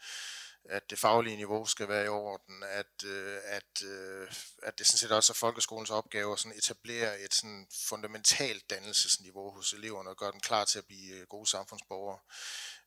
at 0.70 0.90
det 0.90 1.00
faglige 1.00 1.36
niveau 1.36 1.66
skal 1.66 1.88
være 1.88 2.06
i 2.06 2.08
orden, 2.08 2.64
at, 2.64 3.04
øh, 3.06 3.38
at, 3.44 3.84
øh, 3.86 4.28
at 4.64 4.80
det 4.80 4.88
sådan 4.88 4.98
set 4.98 5.12
også 5.12 5.34
er 5.34 5.36
folkeskolens 5.36 5.90
opgave 5.90 6.34
at 6.34 6.40
sådan 6.40 6.58
etablere 6.58 7.20
et 7.20 7.34
sådan 7.34 7.68
fundamentalt 7.90 8.70
dannelsesniveau 8.70 9.52
hos 9.52 9.74
eleverne 9.74 10.10
og 10.10 10.18
gøre 10.18 10.32
dem 10.32 10.40
klar 10.40 10.66
til 10.66 10.80
at 10.80 10.86
blive 10.86 11.16
øh, 11.16 11.28
gode 11.28 11.50
samfundsborgere. 11.50 12.20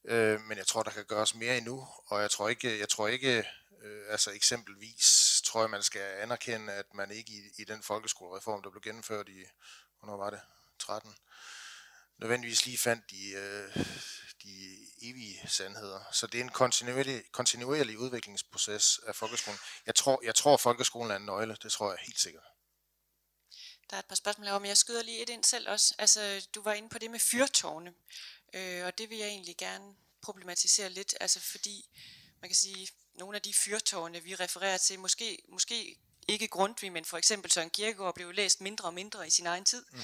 Øh, 0.04 0.40
men 0.40 0.58
jeg 0.58 0.66
tror, 0.66 0.82
der 0.82 0.90
kan 0.90 1.04
gøres 1.04 1.34
mere 1.34 1.56
endnu, 1.56 1.88
og 2.06 2.22
jeg 2.22 2.30
tror 2.30 2.48
ikke, 2.48 2.78
jeg 2.78 2.88
tror 2.88 3.08
ikke 3.08 3.44
Øh, 3.86 4.02
altså 4.08 4.30
eksempelvis 4.30 5.35
tror 5.56 5.62
jeg, 5.62 5.70
man 5.70 5.82
skal 5.82 6.00
anerkende, 6.00 6.72
at 6.72 6.94
man 6.94 7.10
ikke 7.10 7.32
i, 7.32 7.62
i 7.62 7.64
den 7.64 7.82
folkeskolereform, 7.82 8.62
der 8.62 8.70
blev 8.70 8.82
gennemført 8.82 9.28
i, 9.28 9.44
hvornår 9.98 10.16
var 10.16 10.30
det, 10.30 10.40
13, 10.78 11.16
nødvendigvis 12.18 12.66
lige 12.66 12.78
fandt 12.78 13.10
de, 13.10 13.30
øh, 13.30 13.76
de 14.42 14.76
evige 15.02 15.48
sandheder. 15.48 16.00
Så 16.12 16.26
det 16.26 16.40
er 16.40 16.44
en 16.44 16.50
kontinuerlig, 16.50 17.32
kontinuerlig 17.32 17.98
udviklingsproces 17.98 19.00
af 19.06 19.14
folkeskolen. 19.14 19.58
Jeg 19.86 19.94
tror, 19.94 20.20
jeg 20.24 20.34
tror, 20.34 20.56
folkeskolen 20.56 21.10
er 21.10 21.16
en 21.16 21.26
nøgle. 21.26 21.56
Det 21.62 21.72
tror 21.72 21.90
jeg 21.90 21.98
helt 22.06 22.20
sikkert. 22.20 22.44
Der 23.90 23.96
er 23.96 24.00
et 24.00 24.06
par 24.06 24.14
spørgsmål 24.14 24.46
herovre, 24.46 24.60
men 24.60 24.68
jeg 24.68 24.76
skyder 24.76 25.02
lige 25.02 25.22
et 25.22 25.28
ind 25.28 25.44
selv 25.44 25.68
også. 25.68 25.94
Altså, 25.98 26.48
du 26.54 26.62
var 26.62 26.72
inde 26.72 26.88
på 26.88 26.98
det 26.98 27.10
med 27.10 27.20
fyrtårne, 27.20 27.94
øh, 28.54 28.84
og 28.86 28.98
det 28.98 29.10
vil 29.10 29.18
jeg 29.18 29.28
egentlig 29.28 29.56
gerne 29.56 29.94
problematisere 30.22 30.90
lidt, 30.90 31.14
altså 31.20 31.40
fordi 31.40 31.90
man 32.40 32.48
kan 32.48 32.56
sige, 32.56 32.88
nogle 33.18 33.36
af 33.36 33.42
de 33.42 33.54
fyrtårne, 33.54 34.22
vi 34.22 34.34
refererer 34.34 34.78
til, 34.78 34.98
måske, 34.98 35.38
måske 35.48 35.96
ikke 36.28 36.48
Grundtvig, 36.48 36.92
men 36.92 37.04
for 37.04 37.16
eksempel 37.18 37.50
Søren 37.50 37.70
Kierkegaard 37.70 38.14
blev 38.14 38.32
læst 38.32 38.60
mindre 38.60 38.88
og 38.88 38.94
mindre 38.94 39.26
i 39.26 39.30
sin 39.30 39.46
egen 39.46 39.64
tid. 39.64 39.84
Mm. 39.92 40.00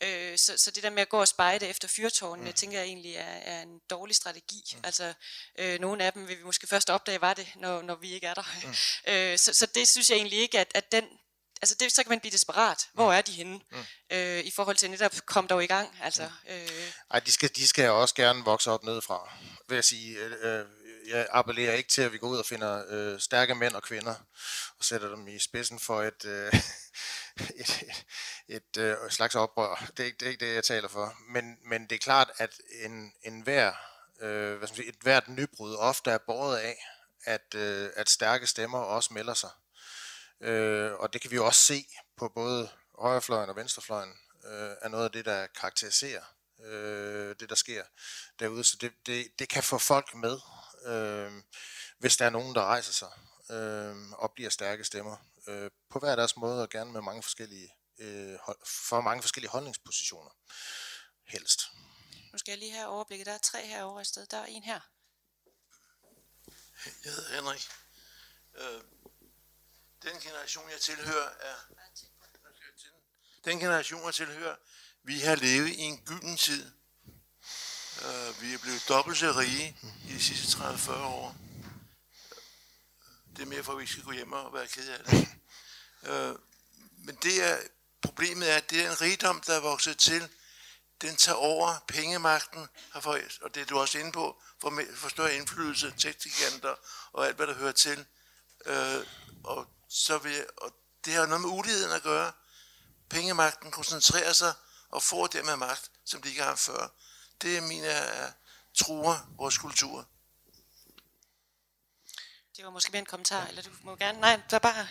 Øh, 0.00 0.38
så, 0.38 0.56
så 0.56 0.70
det 0.70 0.82
der 0.82 0.90
med 0.90 1.02
at 1.02 1.08
gå 1.08 1.20
og 1.20 1.28
spejde 1.28 1.66
efter 1.66 1.88
fyrtårnene, 1.88 2.50
mm. 2.50 2.56
tænker 2.56 2.78
jeg 2.78 2.86
egentlig 2.86 3.14
er, 3.14 3.22
er 3.22 3.62
en 3.62 3.80
dårlig 3.90 4.16
strategi. 4.16 4.62
Mm. 4.74 4.80
Altså, 4.84 5.14
øh, 5.58 5.80
nogle 5.80 6.04
af 6.04 6.12
dem 6.12 6.28
vil 6.28 6.38
vi 6.38 6.42
måske 6.42 6.66
først 6.66 6.90
opdage, 6.90 7.20
var 7.20 7.34
det, 7.34 7.48
når, 7.56 7.82
når 7.82 7.94
vi 7.94 8.12
ikke 8.12 8.26
er 8.26 8.34
der. 8.34 8.44
Mm. 8.64 8.74
øh, 9.12 9.38
så, 9.38 9.54
så 9.54 9.66
det 9.66 9.88
synes 9.88 10.10
jeg 10.10 10.16
egentlig 10.16 10.38
ikke, 10.38 10.58
at, 10.58 10.72
at 10.74 10.92
den, 10.92 11.04
altså 11.62 11.74
det, 11.80 11.92
så 11.92 12.02
kan 12.02 12.10
man 12.10 12.20
blive 12.20 12.32
desperat. 12.32 12.88
Hvor 12.92 13.10
mm. 13.10 13.16
er 13.16 13.20
de 13.20 13.32
henne? 13.32 13.60
Mm. 13.70 13.84
Øh, 14.10 14.44
I 14.44 14.50
forhold 14.50 14.76
til 14.76 14.90
netop, 14.90 15.12
kom 15.26 15.46
dog 15.46 15.64
i 15.64 15.66
gang. 15.66 15.98
Altså, 16.02 16.30
mm. 16.44 16.54
øh. 16.54 16.92
Ej, 17.10 17.20
de 17.20 17.32
skal, 17.32 17.50
de 17.56 17.68
skal 17.68 17.90
også 17.90 18.14
gerne 18.14 18.44
vokse 18.44 18.70
op 18.70 18.84
nedefra, 18.84 19.32
vil 19.68 19.74
jeg 19.74 19.84
sige. 19.84 20.18
Øh, 20.18 20.60
øh 20.60 20.66
jeg 21.08 21.26
appellerer 21.30 21.74
ikke 21.74 21.88
til, 21.88 22.02
at 22.02 22.12
vi 22.12 22.18
går 22.18 22.28
ud 22.28 22.38
og 22.38 22.46
finder 22.46 22.84
øh, 22.88 23.20
stærke 23.20 23.54
mænd 23.54 23.74
og 23.74 23.82
kvinder 23.82 24.14
og 24.78 24.84
sætter 24.84 25.08
dem 25.08 25.28
i 25.28 25.38
spidsen 25.38 25.80
for 25.80 26.02
et, 26.02 26.24
øh, 26.24 26.52
et, 27.60 27.82
et, 27.82 28.04
et 28.48 28.76
øh, 28.78 28.96
slags 29.10 29.34
oprør. 29.34 29.90
Det 29.96 30.00
er, 30.00 30.04
ikke, 30.04 30.16
det 30.20 30.26
er 30.26 30.30
ikke 30.30 30.46
det, 30.46 30.54
jeg 30.54 30.64
taler 30.64 30.88
for. 30.88 31.14
Men, 31.28 31.58
men 31.64 31.82
det 31.82 31.92
er 31.92 31.98
klart, 31.98 32.30
at 32.36 32.60
en, 32.84 33.12
en 33.22 33.40
hver, 33.40 33.72
øh, 34.20 34.56
hvad 34.58 34.68
skal 34.68 34.72
man 34.72 34.76
sige, 34.76 34.88
et 34.88 35.02
hvert 35.02 35.28
nybrud 35.28 35.74
ofte 35.74 36.10
er 36.10 36.18
båret 36.18 36.56
af, 36.56 36.76
at, 37.24 37.54
øh, 37.54 37.90
at 37.96 38.10
stærke 38.10 38.46
stemmer 38.46 38.78
også 38.78 39.14
melder 39.14 39.34
sig. 39.34 39.50
Øh, 40.40 40.92
og 40.92 41.12
det 41.12 41.20
kan 41.20 41.30
vi 41.30 41.36
jo 41.36 41.46
også 41.46 41.60
se 41.60 41.86
på 42.16 42.28
både 42.28 42.68
højrefløjen 42.98 43.50
og 43.50 43.56
venstrefløjen, 43.56 44.12
øh, 44.44 44.70
er 44.82 44.88
noget 44.88 45.04
af 45.04 45.12
det, 45.12 45.24
der 45.24 45.46
karakteriserer 45.46 46.22
øh, 46.64 47.34
det, 47.40 47.48
der 47.48 47.54
sker 47.54 47.82
derude. 48.38 48.64
Så 48.64 48.76
det, 48.80 48.92
det, 49.06 49.26
det 49.38 49.48
kan 49.48 49.62
få 49.62 49.78
folk 49.78 50.14
med 50.14 50.38
øh, 50.84 51.32
hvis 51.98 52.16
der 52.16 52.26
er 52.26 52.30
nogen, 52.30 52.54
der 52.54 52.64
rejser 52.64 52.92
sig 52.92 53.12
øh, 53.50 54.10
og 54.12 54.32
bliver 54.34 54.50
stærke 54.50 54.84
stemmer 54.84 55.16
øh, 55.46 55.70
på 55.90 55.98
hver 55.98 56.16
deres 56.16 56.36
måde 56.36 56.62
og 56.62 56.68
gerne 56.68 56.92
med 56.92 57.00
mange 57.00 57.22
forskellige, 57.22 57.74
øh, 57.98 58.38
for 58.88 59.00
mange 59.00 59.22
forskellige 59.22 59.50
holdningspositioner. 59.50 60.30
Helst. 61.26 61.60
Nu 62.32 62.38
skal 62.38 62.52
jeg 62.52 62.58
lige 62.58 62.72
have 62.72 62.86
overblikket. 62.86 63.26
Der 63.26 63.32
er 63.32 63.38
tre 63.38 63.66
herovre 63.66 64.02
i 64.02 64.04
stedet. 64.04 64.30
Der 64.30 64.36
er 64.36 64.44
en 64.44 64.62
her. 64.62 64.80
Jeg 67.04 67.12
hedder 67.12 67.34
Henrik. 67.34 67.68
Øh, 68.54 68.82
den 70.02 70.20
generation, 70.20 70.70
jeg 70.70 70.80
tilhører, 70.80 71.30
er... 71.40 71.54
Den 73.44 73.58
generation, 73.58 74.04
jeg 74.04 74.14
tilhører, 74.14 74.56
vi 75.02 75.20
har 75.20 75.34
levet 75.34 75.68
i 75.68 75.80
en 75.80 76.04
gylden 76.04 76.36
tid. 76.36 76.72
Uh, 78.04 78.42
vi 78.42 78.54
er 78.54 78.58
blevet 78.58 78.84
dobbelt 78.88 79.18
så 79.18 79.32
rige 79.32 79.76
i 80.08 80.12
de 80.12 80.22
sidste 80.22 80.58
30-40 80.58 80.92
år. 80.92 81.36
Det 83.36 83.42
er 83.42 83.46
mere 83.46 83.64
for, 83.64 83.72
at 83.72 83.78
vi 83.78 83.82
ikke 83.82 83.92
skal 83.92 84.04
gå 84.04 84.12
hjem 84.12 84.32
og 84.32 84.54
være 84.54 84.66
ked 84.66 84.88
af 84.88 85.04
det. 85.04 85.28
Uh, 86.02 86.38
men 87.06 87.18
det 87.22 87.44
er, 87.44 87.58
problemet 88.02 88.52
er, 88.52 88.56
at 88.56 88.70
det 88.70 88.84
er 88.84 88.90
en 88.90 89.00
rigdom, 89.00 89.40
der 89.40 89.54
er 89.54 89.60
vokset 89.60 89.98
til. 89.98 90.28
Den 91.00 91.16
tager 91.16 91.36
over 91.36 91.84
pengemagten, 91.88 92.68
for, 93.00 93.18
og 93.42 93.54
det 93.54 93.60
er 93.60 93.66
du 93.66 93.78
også 93.78 93.98
inde 93.98 94.12
på, 94.12 94.42
for, 94.60 94.82
for 94.94 95.08
større 95.08 95.34
indflydelse, 95.34 95.94
teknikanter 95.98 96.74
og 97.12 97.26
alt, 97.26 97.36
hvad 97.36 97.46
der 97.46 97.54
hører 97.54 97.72
til. 97.72 98.06
Uh, 98.66 99.06
og, 99.44 99.66
så 99.88 100.18
vil, 100.18 100.46
og 100.56 100.74
det 101.04 101.12
har 101.12 101.26
noget 101.26 101.40
med 101.40 101.50
uligheden 101.50 101.92
at 101.92 102.02
gøre. 102.02 102.32
Pengemagten 103.10 103.70
koncentrerer 103.70 104.32
sig 104.32 104.54
og 104.88 105.02
får 105.02 105.26
dermed 105.26 105.56
magt, 105.56 105.90
som 106.04 106.22
de 106.22 106.28
ikke 106.28 106.42
har 106.42 106.56
før 106.56 106.88
det 107.42 107.62
mener 107.62 107.90
jeg 107.90 108.32
truer 108.74 109.34
vores 109.36 109.58
kultur. 109.58 110.08
Det 112.56 112.64
var 112.64 112.70
måske 112.70 112.92
mere 112.92 112.98
en 113.00 113.06
kommentar, 113.06 113.46
eller 113.46 113.62
du 113.62 113.70
må 113.82 113.96
gerne... 113.96 114.20
Nej, 114.20 114.40
er 114.50 114.58
bare... 114.58 114.86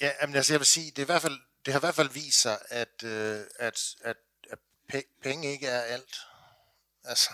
Ja, 0.00 0.26
men 0.26 0.36
altså, 0.36 0.52
jeg 0.52 0.60
vil 0.60 0.66
sige, 0.66 0.90
det, 0.90 0.98
er 0.98 1.02
i 1.02 1.04
hvert 1.04 1.22
fald, 1.22 1.38
det 1.66 1.72
har 1.72 1.80
i 1.80 1.86
hvert 1.86 1.94
fald 1.94 2.08
vist 2.08 2.40
sig, 2.40 2.58
at, 2.68 3.02
øh, 3.04 3.46
at, 3.58 3.96
at, 4.00 4.16
at 4.50 4.58
penge 5.22 5.52
ikke 5.52 5.66
er 5.66 5.82
alt. 5.82 6.16
Altså, 7.04 7.30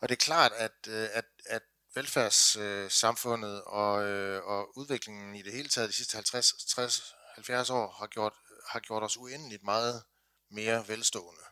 og 0.00 0.08
det 0.08 0.14
er 0.14 0.24
klart, 0.24 0.52
at, 0.52 0.72
øh, 0.86 1.08
at, 1.12 1.24
at 1.46 1.62
velfærdssamfundet 1.94 3.64
og, 3.64 4.04
øh, 4.04 4.44
og 4.44 4.78
udviklingen 4.78 5.34
i 5.34 5.42
det 5.42 5.52
hele 5.52 5.68
taget 5.68 5.88
de 5.88 5.94
sidste 5.94 6.14
50, 6.14 6.52
60, 6.68 7.14
70 7.34 7.70
år 7.70 7.96
har 7.98 8.06
gjort, 8.06 8.32
har 8.68 8.80
gjort 8.80 9.02
os 9.02 9.16
uendeligt 9.16 9.62
meget 9.62 10.04
mere 10.50 10.88
velstående 10.88 11.42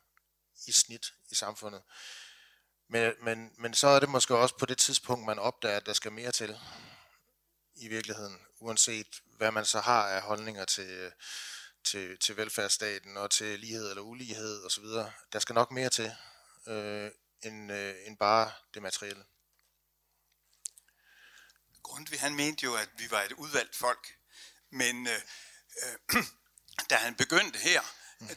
i 0.67 0.73
snit 0.73 1.07
i 1.31 1.35
samfundet. 1.35 1.83
Men, 2.89 3.13
men, 3.23 3.53
men 3.59 3.75
så 3.75 3.89
er 3.89 4.01
det 4.01 4.09
måske 4.09 4.37
også 4.37 4.57
på 4.57 4.67
det 4.67 4.79
tidspunkt, 4.79 5.27
man 5.27 5.39
opdager, 5.39 5.77
at 5.77 5.87
der 5.87 5.93
skal 5.93 6.13
mere 6.13 6.33
til 6.33 6.59
i 7.75 7.89
virkeligheden, 7.89 8.47
uanset 8.61 9.07
hvad 9.37 9.53
man 9.53 9.65
så 9.65 9.81
har 9.81 10.09
af 10.09 10.23
holdninger 10.23 10.65
til, 10.65 11.13
til, 11.85 12.19
til 12.19 12.37
velfærdsstaten 12.37 13.17
og 13.17 13.31
til 13.31 13.61
lighed 13.61 13.91
eller 13.91 14.03
ulighed 14.03 14.65
osv. 14.65 14.85
Der 15.33 15.39
skal 15.39 15.55
nok 15.55 15.71
mere 15.71 15.89
til, 15.89 16.13
øh, 16.67 17.11
end, 17.43 17.73
øh, 17.73 17.95
end 18.07 18.19
bare 18.19 18.53
det 18.75 18.83
materielle. 18.83 19.25
Grundtvig 21.83 22.21
han 22.21 22.35
mente 22.35 22.65
jo, 22.65 22.75
at 22.75 22.89
vi 22.99 23.11
var 23.11 23.23
et 23.23 23.33
udvalgt 23.33 23.77
folk, 23.77 24.19
men 24.71 25.07
øh, 25.07 25.21
øh, 25.83 26.25
da 26.91 26.95
han 26.95 27.15
begyndte 27.15 27.59
her, 27.59 27.83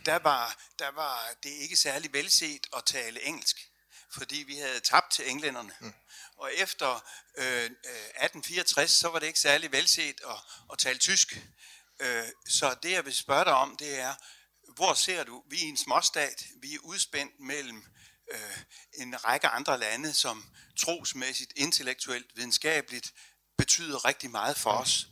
der 0.05 0.19
var, 0.19 0.61
der 0.79 0.91
var 0.91 1.29
det 1.43 1.49
ikke 1.49 1.75
særlig 1.75 2.13
velset 2.13 2.67
at 2.77 2.85
tale 2.85 3.23
engelsk, 3.23 3.69
fordi 4.13 4.35
vi 4.35 4.55
havde 4.55 4.79
tabt 4.79 5.11
til 5.11 5.29
englænderne. 5.29 5.73
Mm. 5.79 5.93
Og 6.37 6.53
efter 6.53 7.05
øh, 7.37 7.63
1864, 7.63 8.91
så 8.91 9.09
var 9.09 9.19
det 9.19 9.27
ikke 9.27 9.39
særlig 9.39 9.71
velset 9.71 10.21
at, 10.27 10.35
at 10.71 10.77
tale 10.77 10.99
tysk. 10.99 11.37
Øh, 11.99 12.27
så 12.49 12.75
det, 12.83 12.91
jeg 12.91 13.05
vil 13.05 13.15
spørge 13.15 13.45
dig 13.45 13.53
om, 13.53 13.77
det 13.77 13.99
er, 13.99 14.15
hvor 14.75 14.93
ser 14.93 15.23
du, 15.23 15.43
vi 15.49 15.63
er 15.63 15.67
en 15.67 15.77
småstat, 15.77 16.45
vi 16.61 16.73
er 16.73 16.79
udspændt 16.79 17.33
mellem 17.39 17.85
øh, 18.31 18.57
en 18.93 19.25
række 19.25 19.47
andre 19.47 19.79
lande, 19.79 20.13
som 20.13 20.45
trosmæssigt, 20.79 21.53
intellektuelt, 21.55 22.27
videnskabeligt 22.35 23.13
betyder 23.57 24.05
rigtig 24.05 24.31
meget 24.31 24.57
for 24.57 24.71
mm. 24.71 24.81
os. 24.81 25.07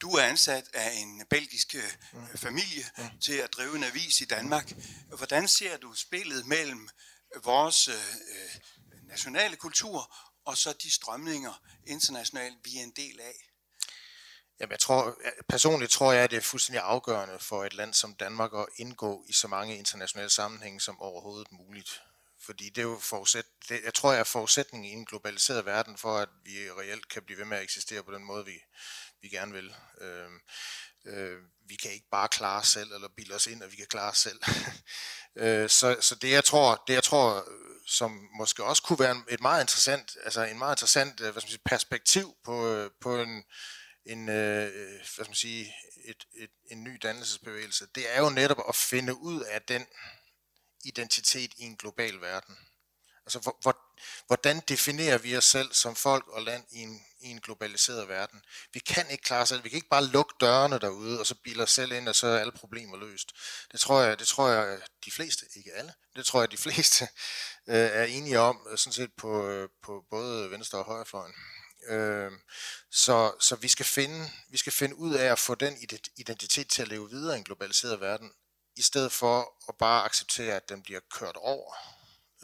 Du 0.00 0.10
er 0.10 0.22
ansat 0.22 0.64
af 0.74 0.92
en 0.94 1.22
belgisk 1.30 1.74
øh, 1.74 2.36
familie 2.36 2.84
til 3.20 3.32
at 3.32 3.52
drive 3.52 3.76
en 3.76 3.84
avis 3.84 4.20
i 4.20 4.24
Danmark. 4.24 4.72
Hvordan 5.16 5.48
ser 5.48 5.76
du 5.76 5.94
spillet 5.94 6.46
mellem 6.46 6.88
vores 7.44 7.88
øh, 7.88 7.94
nationale 9.08 9.56
kultur 9.56 10.14
og 10.44 10.56
så 10.56 10.72
de 10.72 10.90
strømninger 10.90 11.62
internationalt, 11.86 12.56
vi 12.64 12.78
er 12.78 12.82
en 12.82 12.92
del 12.96 13.20
af? 13.20 13.34
Jamen, 14.60 14.70
jeg 14.70 14.80
tror, 14.80 15.18
personligt 15.48 15.92
tror 15.92 16.12
jeg, 16.12 16.24
at 16.24 16.30
det 16.30 16.36
er 16.36 16.40
fuldstændig 16.40 16.82
afgørende 16.82 17.38
for 17.38 17.64
et 17.64 17.74
land 17.74 17.94
som 17.94 18.14
Danmark 18.14 18.54
at 18.54 18.66
indgå 18.76 19.24
i 19.28 19.32
så 19.32 19.48
mange 19.48 19.78
internationale 19.78 20.30
sammenhænge 20.30 20.80
som 20.80 21.00
overhovedet 21.00 21.52
muligt. 21.52 22.00
Fordi 22.46 22.68
det 22.68 22.78
er 22.78 22.86
jo 22.86 22.98
forudsæt, 22.98 23.44
det, 23.68 23.80
jeg 23.84 23.94
tror, 23.94 24.12
jeg 24.12 24.20
er 24.20 24.24
forudsætningen 24.24 24.90
i 24.90 24.92
en 24.92 25.04
globaliseret 25.04 25.66
verden 25.66 25.98
for, 25.98 26.18
at 26.18 26.28
vi 26.44 26.70
reelt 26.70 27.08
kan 27.08 27.22
blive 27.22 27.38
ved 27.38 27.44
med 27.44 27.56
at 27.56 27.62
eksistere 27.62 28.02
på 28.02 28.14
den 28.14 28.24
måde, 28.24 28.44
vi, 28.44 28.60
vi 29.22 29.28
gerne 29.28 29.52
vil. 29.52 29.74
Øh, 30.00 30.30
øh, 31.06 31.38
vi 31.68 31.76
kan 31.76 31.90
ikke 31.90 32.08
bare 32.10 32.28
klare 32.28 32.60
os 32.60 32.68
selv, 32.68 32.92
eller 32.92 33.08
bilde 33.16 33.34
os 33.34 33.46
ind, 33.46 33.62
at 33.62 33.72
vi 33.72 33.76
kan 33.76 33.86
klare 33.86 34.10
os 34.10 34.18
selv. 34.18 34.40
øh, 35.42 35.70
så, 35.70 35.96
så 36.00 36.14
det 36.14 36.30
jeg 36.30 36.44
tror, 36.44 36.84
det 36.86 36.94
jeg 36.94 37.04
tror, 37.04 37.48
som 37.86 38.28
måske 38.38 38.64
også 38.64 38.82
kunne 38.82 38.98
være 38.98 39.22
et 39.28 39.40
meget 39.40 39.62
interessant, 39.62 40.16
altså 40.24 40.42
en 40.42 40.58
meget 40.58 40.74
interessant 40.74 41.20
øh, 41.20 41.32
hvad 41.32 41.40
skal 41.40 41.46
man 41.46 41.50
sige, 41.50 41.62
perspektiv 41.64 42.36
på, 42.44 42.68
øh, 42.68 42.90
på 43.00 43.20
en, 43.20 43.44
en 44.06 44.28
øh, 44.28 44.72
hvad 44.72 45.24
skal 45.24 45.28
man 45.28 45.34
sige, 45.34 45.74
et, 46.04 46.24
et, 46.34 46.50
en 46.70 46.84
ny 46.84 46.98
dannelsesbevægelse, 47.02 47.86
det 47.94 48.14
er 48.14 48.20
jo 48.20 48.30
netop 48.30 48.64
at 48.68 48.76
finde 48.76 49.14
ud 49.14 49.40
af 49.40 49.62
den 49.62 49.86
identitet 50.84 51.52
i 51.56 51.62
en 51.62 51.76
global 51.76 52.20
verden. 52.20 52.56
Altså, 53.26 53.38
hvor, 53.38 53.58
hvor, 53.62 53.76
hvordan 54.26 54.60
definerer 54.68 55.18
vi 55.18 55.36
os 55.36 55.44
selv 55.44 55.72
som 55.72 55.96
folk 55.96 56.28
og 56.28 56.42
land 56.42 56.64
i 56.70 56.78
en, 56.78 57.00
i 57.20 57.26
en 57.26 57.40
globaliseret 57.40 58.08
verden? 58.08 58.42
Vi 58.72 58.78
kan 58.78 59.10
ikke 59.10 59.24
klare 59.24 59.42
os 59.42 59.48
selv. 59.48 59.64
Vi 59.64 59.68
kan 59.68 59.76
ikke 59.76 59.88
bare 59.88 60.06
lukke 60.06 60.34
dørene 60.40 60.78
derude, 60.78 61.20
og 61.20 61.26
så 61.26 61.34
bilde 61.44 61.62
os 61.62 61.72
selv 61.72 61.92
ind, 61.92 62.08
og 62.08 62.14
så 62.14 62.26
er 62.26 62.38
alle 62.38 62.52
problemer 62.52 62.96
løst. 62.96 63.32
Det 63.72 63.80
tror 63.80 64.00
jeg, 64.00 64.18
det 64.18 64.28
tror 64.28 64.48
jeg 64.48 64.80
de 65.04 65.10
fleste, 65.10 65.46
ikke 65.56 65.72
alle, 65.72 65.94
det 66.16 66.26
tror 66.26 66.40
jeg, 66.40 66.50
de 66.50 66.56
fleste 66.66 67.08
øh, 67.68 67.76
er 67.76 68.04
enige 68.04 68.40
om, 68.40 68.66
øh, 68.70 68.78
sådan 68.78 68.92
set 68.92 69.10
på, 69.16 69.48
øh, 69.48 69.68
på 69.82 70.04
både 70.10 70.50
venstre 70.50 70.78
og 70.78 70.84
højrefløjen. 70.84 71.34
Øh, 71.88 72.32
så, 72.90 73.32
så 73.40 73.56
vi 73.56 73.68
skal 73.68 73.86
finde 73.86 74.30
vi 74.50 74.58
skal 74.58 74.72
finde 74.72 74.96
ud 74.96 75.14
af 75.14 75.32
at 75.32 75.38
få 75.38 75.54
den 75.54 75.78
identitet 76.16 76.68
til 76.68 76.82
at 76.82 76.88
leve 76.88 77.10
videre 77.10 77.34
i 77.34 77.38
en 77.38 77.44
globaliseret 77.44 78.00
verden, 78.00 78.32
i 78.76 78.82
stedet 78.82 79.12
for 79.12 79.54
at 79.68 79.74
bare 79.78 80.04
acceptere, 80.04 80.54
at 80.54 80.68
den 80.68 80.82
bliver 80.82 81.00
kørt 81.10 81.36
over 81.36 81.74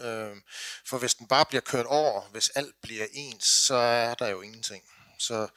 Øh, 0.00 0.36
for 0.84 0.98
hvis 0.98 1.14
den 1.14 1.26
bare 1.26 1.46
bliver 1.46 1.60
kørt 1.60 1.86
over, 1.86 2.28
hvis 2.28 2.48
alt 2.48 2.74
bliver 2.82 3.06
ens, 3.12 3.44
så 3.44 3.74
er 3.74 4.14
der 4.14 4.28
jo 4.28 4.40
ingenting. 4.40 4.84
Så, 5.18 5.48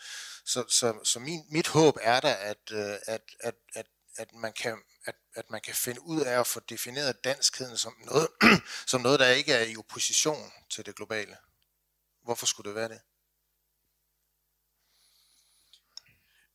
så, 0.45 0.63
så, 0.69 0.99
så 1.03 1.19
min, 1.19 1.45
mit 1.49 1.67
håb 1.67 1.97
er 2.01 2.19
da, 2.19 2.37
at, 2.39 2.71
øh, 2.71 2.95
at, 3.07 3.21
at, 3.39 3.55
at, 3.75 3.85
at, 4.17 4.33
man 4.33 4.53
kan, 4.53 4.77
at, 5.05 5.15
at 5.35 5.49
man 5.49 5.61
kan 5.61 5.75
finde 5.75 6.01
ud 6.01 6.21
af 6.21 6.39
at 6.39 6.47
få 6.47 6.59
defineret 6.59 7.23
danskheden 7.23 7.77
som 7.77 7.95
noget, 8.05 8.27
som 8.91 9.01
noget, 9.01 9.19
der 9.19 9.27
ikke 9.27 9.53
er 9.53 9.65
i 9.65 9.77
opposition 9.77 10.51
til 10.69 10.85
det 10.85 10.95
globale. 10.95 11.37
Hvorfor 12.23 12.45
skulle 12.45 12.67
det 12.69 12.75
være 12.75 12.89
det? 12.89 13.01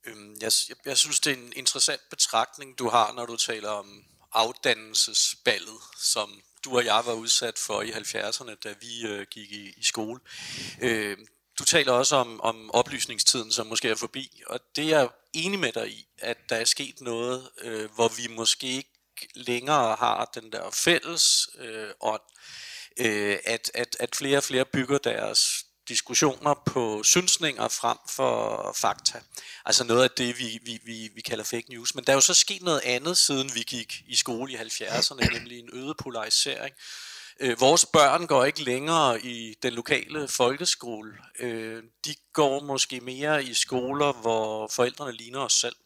Øhm, 0.08 0.36
jeg, 0.40 0.52
jeg, 0.68 0.76
jeg 0.84 0.98
synes, 0.98 1.20
det 1.20 1.32
er 1.32 1.36
en 1.36 1.52
interessant 1.56 2.02
betragtning, 2.10 2.78
du 2.78 2.88
har, 2.88 3.12
når 3.12 3.26
du 3.26 3.36
taler 3.36 3.68
om 3.68 4.04
afdannelsesballet, 4.32 5.80
som 5.98 6.42
du 6.64 6.76
og 6.76 6.84
jeg 6.84 7.02
var 7.06 7.12
udsat 7.12 7.58
for 7.58 7.82
i 7.82 7.90
70'erne, 7.90 8.54
da 8.64 8.74
vi 8.80 9.06
øh, 9.06 9.26
gik 9.30 9.52
i, 9.52 9.72
i 9.76 9.84
skole. 9.84 10.20
Øh, 10.82 11.16
du 11.58 11.64
taler 11.64 11.92
også 11.92 12.16
om, 12.16 12.40
om 12.40 12.70
oplysningstiden, 12.70 13.52
som 13.52 13.66
måske 13.66 13.88
er 13.88 13.94
forbi, 13.94 14.42
og 14.46 14.60
det 14.76 14.84
er 14.84 14.98
jeg 14.98 15.08
enig 15.32 15.58
med 15.58 15.72
dig 15.72 15.90
i, 15.90 16.08
at 16.18 16.38
der 16.48 16.56
er 16.56 16.64
sket 16.64 17.00
noget, 17.00 17.50
øh, 17.60 17.90
hvor 17.94 18.08
vi 18.08 18.26
måske 18.34 18.66
ikke 18.66 19.28
længere 19.34 19.96
har 19.96 20.30
den 20.34 20.52
der 20.52 20.70
fælles 20.70 21.48
øh, 21.58 21.90
ånd, 22.00 22.22
øh, 23.00 23.38
at, 23.44 23.70
at, 23.74 23.96
at 24.00 24.16
flere 24.16 24.36
og 24.36 24.44
flere 24.44 24.64
bygger 24.64 24.98
deres 24.98 25.64
diskussioner 25.88 26.54
på 26.66 27.02
synsninger 27.02 27.68
frem 27.68 27.98
for 28.08 28.72
fakta. 28.76 29.20
Altså 29.64 29.84
noget 29.84 30.02
af 30.02 30.10
det, 30.10 30.38
vi, 30.38 30.58
vi, 30.62 30.80
vi, 30.84 31.10
vi 31.14 31.20
kalder 31.20 31.44
fake 31.44 31.70
news. 31.70 31.94
Men 31.94 32.04
der 32.04 32.12
er 32.12 32.16
jo 32.16 32.20
så 32.20 32.34
sket 32.34 32.62
noget 32.62 32.80
andet, 32.84 33.16
siden 33.16 33.50
vi 33.54 33.60
gik 33.60 34.02
i 34.06 34.16
skole 34.16 34.52
i 34.52 34.56
70'erne, 34.56 35.32
nemlig 35.32 35.58
en 35.58 35.70
øget 35.72 35.96
polarisering. 35.96 36.74
Øh, 37.40 37.60
vores 37.60 37.86
børn 37.86 38.26
går 38.26 38.44
ikke 38.44 38.62
længere 38.62 39.20
i 39.20 39.54
den 39.62 39.72
lokale 39.72 40.28
folkeskole. 40.28 41.12
Øh, 41.38 41.82
de 42.04 42.14
går 42.32 42.62
måske 42.62 43.00
mere 43.00 43.44
i 43.44 43.54
skoler, 43.54 44.12
hvor 44.12 44.68
forældrene 44.68 45.12
ligner 45.12 45.40
os 45.40 45.52
selv. 45.52 45.76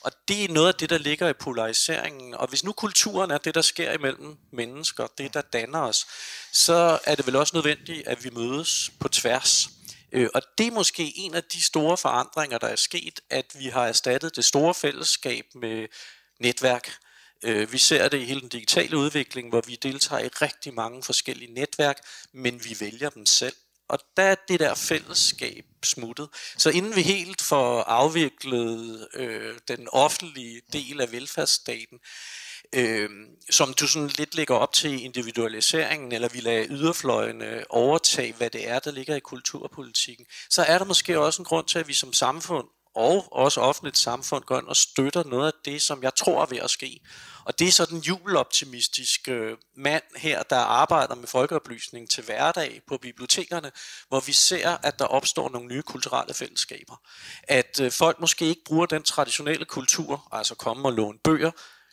Og 0.00 0.12
det 0.28 0.44
er 0.44 0.48
noget 0.48 0.68
af 0.68 0.74
det, 0.74 0.90
der 0.90 0.98
ligger 0.98 1.28
i 1.28 1.32
polariseringen. 1.32 2.34
Og 2.34 2.48
hvis 2.48 2.64
nu 2.64 2.72
kulturen 2.72 3.30
er 3.30 3.38
det, 3.38 3.54
der 3.54 3.62
sker 3.62 3.92
imellem 3.92 4.36
mennesker, 4.52 5.06
det, 5.18 5.34
der 5.34 5.40
danner 5.40 5.80
os, 5.80 6.06
så 6.52 6.98
er 7.04 7.14
det 7.14 7.26
vel 7.26 7.36
også 7.36 7.56
nødvendigt, 7.56 8.06
at 8.06 8.24
vi 8.24 8.30
mødes 8.30 8.90
på 9.00 9.08
tværs. 9.08 9.68
Øh, 10.12 10.28
og 10.34 10.42
det 10.58 10.66
er 10.66 10.70
måske 10.70 11.12
en 11.16 11.34
af 11.34 11.44
de 11.44 11.62
store 11.62 11.96
forandringer, 11.96 12.58
der 12.58 12.66
er 12.66 12.76
sket, 12.76 13.20
at 13.30 13.46
vi 13.54 13.66
har 13.66 13.86
erstattet 13.86 14.36
det 14.36 14.44
store 14.44 14.74
fællesskab 14.74 15.44
med 15.54 15.86
netværk. 16.40 16.92
Øh, 17.44 17.72
vi 17.72 17.78
ser 17.78 18.08
det 18.08 18.18
i 18.18 18.24
hele 18.24 18.40
den 18.40 18.48
digitale 18.48 18.96
udvikling, 18.96 19.48
hvor 19.48 19.60
vi 19.66 19.76
deltager 19.82 20.22
i 20.24 20.28
rigtig 20.28 20.74
mange 20.74 21.02
forskellige 21.02 21.52
netværk, 21.52 21.98
men 22.32 22.64
vi 22.64 22.76
vælger 22.80 23.10
dem 23.10 23.26
selv 23.26 23.54
og 23.90 23.98
der 24.16 24.22
er 24.22 24.34
det 24.48 24.60
der 24.60 24.74
fællesskab 24.74 25.64
smuttet. 25.82 26.28
Så 26.56 26.70
inden 26.70 26.96
vi 26.96 27.02
helt 27.02 27.42
får 27.42 27.82
afviklet 27.82 29.08
øh, 29.14 29.58
den 29.68 29.88
offentlige 29.92 30.60
del 30.72 31.00
af 31.00 31.12
velfærdsstaten, 31.12 31.98
øh, 32.72 33.10
som 33.50 33.74
du 33.74 33.86
sådan 33.86 34.08
lidt 34.08 34.34
lægger 34.34 34.54
op 34.54 34.72
til 34.72 35.04
individualiseringen, 35.04 36.12
eller 36.12 36.28
vi 36.28 36.40
lader 36.40 36.66
yderfløjene 36.70 37.64
overtage, 37.70 38.32
hvad 38.32 38.50
det 38.50 38.68
er, 38.68 38.78
der 38.78 38.90
ligger 38.90 39.16
i 39.16 39.20
kulturpolitikken, 39.20 40.26
så 40.50 40.62
er 40.62 40.78
der 40.78 40.84
måske 40.84 41.20
også 41.20 41.42
en 41.42 41.46
grund 41.46 41.66
til, 41.66 41.78
at 41.78 41.88
vi 41.88 41.94
som 41.94 42.12
samfund 42.12 42.66
og 42.94 43.28
også 43.32 43.60
offentligt 43.60 43.98
samfund 43.98 44.44
går 44.44 44.58
ind 44.58 44.66
og 44.66 44.76
støtter 44.76 45.24
noget 45.24 45.46
af 45.46 45.52
det, 45.64 45.82
som 45.82 46.02
jeg 46.02 46.14
tror 46.14 46.42
er 46.42 46.46
ved 46.46 46.58
at 46.58 46.70
ske. 46.70 47.00
Og 47.44 47.58
det 47.58 47.68
er 47.68 47.72
sådan 47.72 47.96
en 47.96 48.02
jubeloptimistisk 48.02 49.28
øh, 49.28 49.56
mand 49.76 50.02
her, 50.16 50.42
der 50.42 50.56
arbejder 50.56 51.14
med 51.14 51.28
folkeoplysning 51.28 52.10
til 52.10 52.24
hverdag 52.24 52.80
på 52.88 52.98
bibliotekerne, 53.02 53.70
hvor 54.08 54.20
vi 54.20 54.32
ser, 54.32 54.76
at 54.82 54.98
der 54.98 55.04
opstår 55.04 55.48
nogle 55.48 55.68
nye 55.68 55.82
kulturelle 55.82 56.34
fællesskaber. 56.34 56.96
At 57.42 57.80
øh, 57.80 57.92
folk 57.92 58.20
måske 58.20 58.44
ikke 58.44 58.64
bruger 58.66 58.86
den 58.86 59.02
traditionelle 59.02 59.64
kultur, 59.64 60.28
altså 60.32 60.54
komme 60.54 60.88
og 60.88 60.92
låne 60.92 61.18
bøger, 61.24 61.50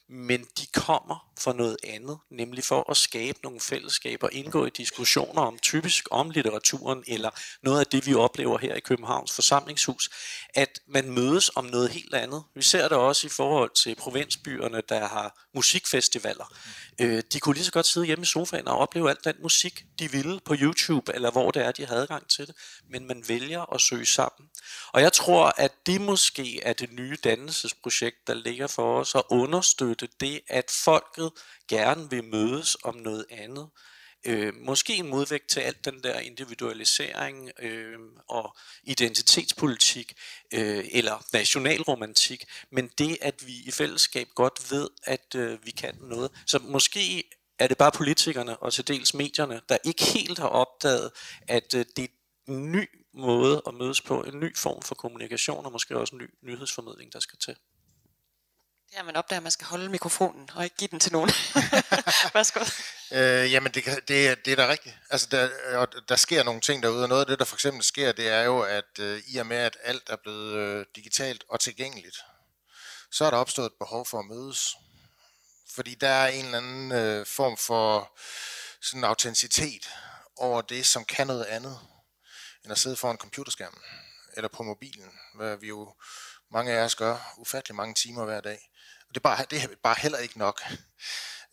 men 0.09 0.45
de 0.59 0.65
kommer 0.73 1.29
for 1.39 1.53
noget 1.53 1.77
andet, 1.83 2.17
nemlig 2.29 2.63
for 2.63 2.91
at 2.91 2.97
skabe 2.97 3.39
nogle 3.43 3.59
fællesskaber, 3.59 4.29
indgå 4.31 4.65
i 4.65 4.69
diskussioner 4.69 5.41
om 5.41 5.59
typisk 5.59 6.07
om 6.11 6.29
litteraturen, 6.29 7.03
eller 7.07 7.29
noget 7.61 7.79
af 7.79 7.85
det, 7.85 8.05
vi 8.07 8.13
oplever 8.13 8.57
her 8.57 8.75
i 8.75 8.79
Københavns 8.79 9.31
forsamlingshus, 9.31 10.09
at 10.53 10.79
man 10.87 11.11
mødes 11.11 11.51
om 11.55 11.65
noget 11.65 11.89
helt 11.89 12.13
andet. 12.13 12.43
Vi 12.55 12.61
ser 12.61 12.87
det 12.87 12.97
også 12.97 13.27
i 13.27 13.29
forhold 13.29 13.69
til 13.83 13.95
provinsbyerne, 13.95 14.81
der 14.89 15.07
har 15.07 15.47
musikfestivaler. 15.55 16.53
Øh, 17.01 17.23
de 17.33 17.39
kunne 17.39 17.55
lige 17.55 17.65
så 17.65 17.71
godt 17.71 17.85
sidde 17.85 18.05
hjemme 18.05 18.23
i 18.23 18.25
sofaen 18.25 18.67
og 18.67 18.77
opleve 18.77 19.09
alt 19.09 19.23
den 19.23 19.35
musik, 19.41 19.85
de 19.99 20.11
ville 20.11 20.39
på 20.45 20.55
YouTube, 20.61 21.13
eller 21.13 21.31
hvor 21.31 21.51
det 21.51 21.65
er, 21.65 21.71
de 21.71 21.85
havde 21.85 22.01
adgang 22.01 22.29
til 22.29 22.47
det, 22.47 22.55
men 22.89 23.07
man 23.07 23.23
vælger 23.27 23.73
at 23.73 23.81
søge 23.81 24.05
sammen. 24.05 24.49
Og 24.93 25.01
jeg 25.01 25.13
tror, 25.13 25.53
at 25.57 25.71
det 25.85 26.01
måske 26.01 26.63
er 26.63 26.73
det 26.73 26.91
nye 26.91 27.17
dannelsesprojekt, 27.23 28.27
der 28.27 28.33
ligger 28.33 28.67
for 28.67 28.99
os 28.99 29.15
at 29.15 29.23
understøtte 29.29 30.07
det, 30.19 30.41
at 30.47 30.71
folket 30.83 31.31
gerne 31.67 32.09
vil 32.09 32.23
mødes 32.23 32.77
om 32.83 32.95
noget 32.95 33.25
andet. 33.29 33.69
Øh, 34.25 34.53
måske 34.55 34.95
en 34.95 35.07
modvægt 35.07 35.47
til 35.47 35.59
alt 35.59 35.85
den 35.85 36.03
der 36.03 36.19
individualisering 36.19 37.51
øh, 37.59 37.99
og 38.27 38.57
identitetspolitik 38.83 40.13
øh, 40.53 40.85
eller 40.91 41.25
nationalromantik, 41.33 42.45
men 42.71 42.89
det, 42.97 43.17
at 43.21 43.47
vi 43.47 43.53
i 43.65 43.71
fællesskab 43.71 44.27
godt 44.35 44.71
ved, 44.71 44.89
at 45.03 45.35
øh, 45.35 45.65
vi 45.65 45.71
kan 45.71 45.95
noget. 46.01 46.31
Så 46.45 46.59
måske 46.59 47.23
er 47.59 47.67
det 47.67 47.77
bare 47.77 47.91
politikerne 47.91 48.57
og 48.57 48.73
til 48.73 48.87
dels 48.87 49.13
medierne, 49.13 49.61
der 49.69 49.77
ikke 49.83 50.03
helt 50.03 50.39
har 50.39 50.47
opdaget, 50.47 51.11
at 51.47 51.73
øh, 51.73 51.85
det 51.95 52.03
er 52.03 52.07
en 52.47 52.71
ny 52.71 52.89
måde 53.13 53.61
at 53.67 53.73
mødes 53.73 54.01
på, 54.01 54.21
en 54.21 54.39
ny 54.39 54.57
form 54.57 54.81
for 54.81 54.95
kommunikation 54.95 55.65
og 55.65 55.71
måske 55.71 55.97
også 55.97 56.15
en 56.15 56.21
ny 56.21 56.29
nyhedsformidling, 56.41 57.13
der 57.13 57.19
skal 57.19 57.39
til. 57.39 57.55
Det 58.89 58.97
er, 58.97 59.03
man 59.03 59.15
opdager, 59.15 59.39
at 59.39 59.43
man 59.43 59.51
skal 59.51 59.67
holde 59.67 59.89
mikrofonen 59.89 60.49
og 60.55 60.63
ikke 60.63 60.75
give 60.75 60.87
den 60.87 60.99
til 60.99 61.11
nogen. 61.11 61.29
Værsgo. 62.33 62.59
Øh, 63.11 63.51
jamen, 63.51 63.71
det, 63.71 63.85
det, 63.85 64.45
det 64.45 64.51
er 64.51 64.55
da 64.55 64.67
rigtigt. 64.67 64.95
Altså, 65.09 65.27
der, 65.31 65.77
og 65.77 65.87
der 66.09 66.15
sker 66.15 66.43
nogle 66.43 66.61
ting 66.61 66.83
derude, 66.83 67.03
og 67.03 67.09
noget 67.09 67.21
af 67.21 67.27
det, 67.27 67.39
der 67.39 67.45
for 67.45 67.55
eksempel 67.55 67.83
sker, 67.83 68.11
det 68.11 68.27
er 68.27 68.41
jo, 68.41 68.61
at 68.61 68.99
øh, 68.99 69.23
i 69.27 69.37
og 69.37 69.45
med, 69.45 69.57
at 69.57 69.77
alt 69.83 70.09
er 70.09 70.15
blevet 70.15 70.55
øh, 70.55 70.85
digitalt 70.95 71.43
og 71.49 71.59
tilgængeligt, 71.59 72.17
så 73.11 73.25
er 73.25 73.29
der 73.29 73.37
opstået 73.37 73.65
et 73.65 73.77
behov 73.79 74.05
for 74.05 74.19
at 74.19 74.25
mødes. 74.25 74.75
Fordi 75.75 75.95
der 75.95 76.09
er 76.09 76.27
en 76.27 76.45
eller 76.45 76.57
anden 76.57 76.91
øh, 76.91 77.25
form 77.25 77.57
for 77.57 78.17
sådan 78.81 79.03
autenticitet 79.03 79.89
over 80.35 80.61
det, 80.61 80.85
som 80.85 81.05
kan 81.05 81.27
noget 81.27 81.45
andet, 81.45 81.79
end 82.63 82.71
at 82.71 82.77
sidde 82.77 82.95
foran 82.95 83.17
computerskærmen 83.17 83.81
eller 84.37 84.47
på 84.47 84.63
mobilen, 84.63 85.11
hvad 85.35 85.57
vi 85.57 85.67
jo 85.67 85.93
mange 86.51 86.71
af 86.71 86.83
os 86.83 86.95
gør 86.95 87.33
ufattelig 87.37 87.75
mange 87.75 87.93
timer 87.93 88.25
hver 88.25 88.41
dag. 88.41 88.69
Og 89.01 89.15
det 89.15 89.17
er 89.17 89.23
bare, 89.23 89.45
det 89.49 89.63
er 89.63 89.67
bare 89.83 89.95
heller 89.99 90.17
ikke 90.17 90.37
nok. 90.37 90.61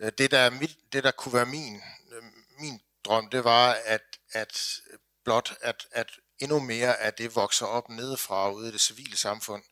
Øh, 0.00 0.12
det 0.18 0.30
der, 0.30 0.50
mit, 0.50 0.76
det 0.92 1.04
der 1.04 1.11
kunne 1.11 1.35
være 1.35 1.46
min, 1.46 1.83
øh, 2.12 2.22
min 2.61 2.80
drøm, 3.04 3.30
det 3.30 3.44
var, 3.44 3.78
at, 3.85 4.02
at 4.33 4.80
blot 5.24 5.54
at, 5.61 5.87
at 5.92 6.11
endnu 6.38 6.61
mere 6.61 6.96
af 6.96 7.14
det 7.14 7.37
vokser 7.37 7.66
op 7.66 7.88
nedefra 7.88 8.50
ude 8.50 8.68
i 8.68 8.72
det 8.72 8.80
civile 8.80 9.16
samfund. 9.16 9.62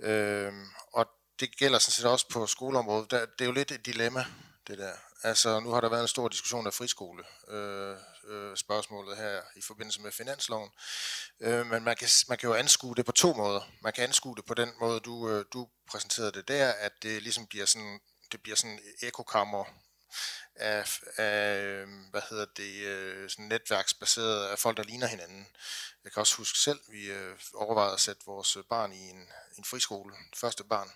Øhm, 0.00 0.66
og 0.92 1.06
det 1.40 1.56
gælder 1.58 1.78
sådan 1.78 1.92
set 1.92 2.04
også 2.04 2.28
på 2.28 2.46
skoleområdet. 2.46 3.10
det 3.10 3.40
er 3.40 3.44
jo 3.44 3.52
lidt 3.52 3.72
et 3.72 3.86
dilemma, 3.86 4.24
det 4.66 4.78
der. 4.78 4.92
Altså, 5.22 5.60
nu 5.60 5.70
har 5.70 5.80
der 5.80 5.88
været 5.88 6.02
en 6.02 6.08
stor 6.08 6.28
diskussion 6.28 6.66
af 6.66 6.74
friskole. 6.74 7.24
Øh, 7.48 7.96
øh, 8.28 8.56
spørgsmålet 8.56 9.16
her 9.16 9.40
i 9.56 9.62
forbindelse 9.62 10.00
med 10.00 10.12
finansloven. 10.12 10.70
Øh, 11.40 11.66
men 11.66 11.84
man 11.84 11.96
kan, 11.96 12.08
man 12.28 12.38
kan 12.38 12.48
jo 12.48 12.54
anskue 12.54 12.94
det 12.94 13.06
på 13.06 13.12
to 13.12 13.32
måder. 13.34 13.60
Man 13.82 13.92
kan 13.92 14.04
anskue 14.04 14.36
det 14.36 14.44
på 14.44 14.54
den 14.54 14.72
måde, 14.80 15.00
du, 15.00 15.30
øh, 15.30 15.44
du 15.52 15.68
præsenterede 15.90 16.32
det 16.32 16.48
der, 16.48 16.72
at 16.72 16.92
det 17.02 17.22
ligesom 17.22 17.46
bliver 17.46 17.66
sådan, 17.66 18.00
det 18.32 18.42
bliver 18.42 18.56
sådan 18.56 18.78
ekokammer 19.02 19.64
af, 20.54 21.00
af 21.16 21.86
hvad 22.10 22.22
hedder 22.30 22.46
det, 22.56 22.74
øh, 22.74 23.30
sådan 23.30 23.44
netværksbaseret 23.44 24.46
af 24.46 24.58
folk, 24.58 24.76
der 24.76 24.82
ligner 24.82 25.06
hinanden. 25.06 25.46
Jeg 26.04 26.12
kan 26.12 26.20
også 26.20 26.36
huske 26.36 26.58
selv, 26.58 26.80
vi 26.88 27.10
øh, 27.10 27.36
overvejede 27.54 27.94
at 27.94 28.00
sætte 28.00 28.22
vores 28.26 28.56
øh, 28.56 28.64
barn 28.64 28.92
i 28.92 29.10
en, 29.10 29.28
en 29.58 29.64
friskole, 29.64 30.14
første 30.36 30.64
barn. 30.64 30.90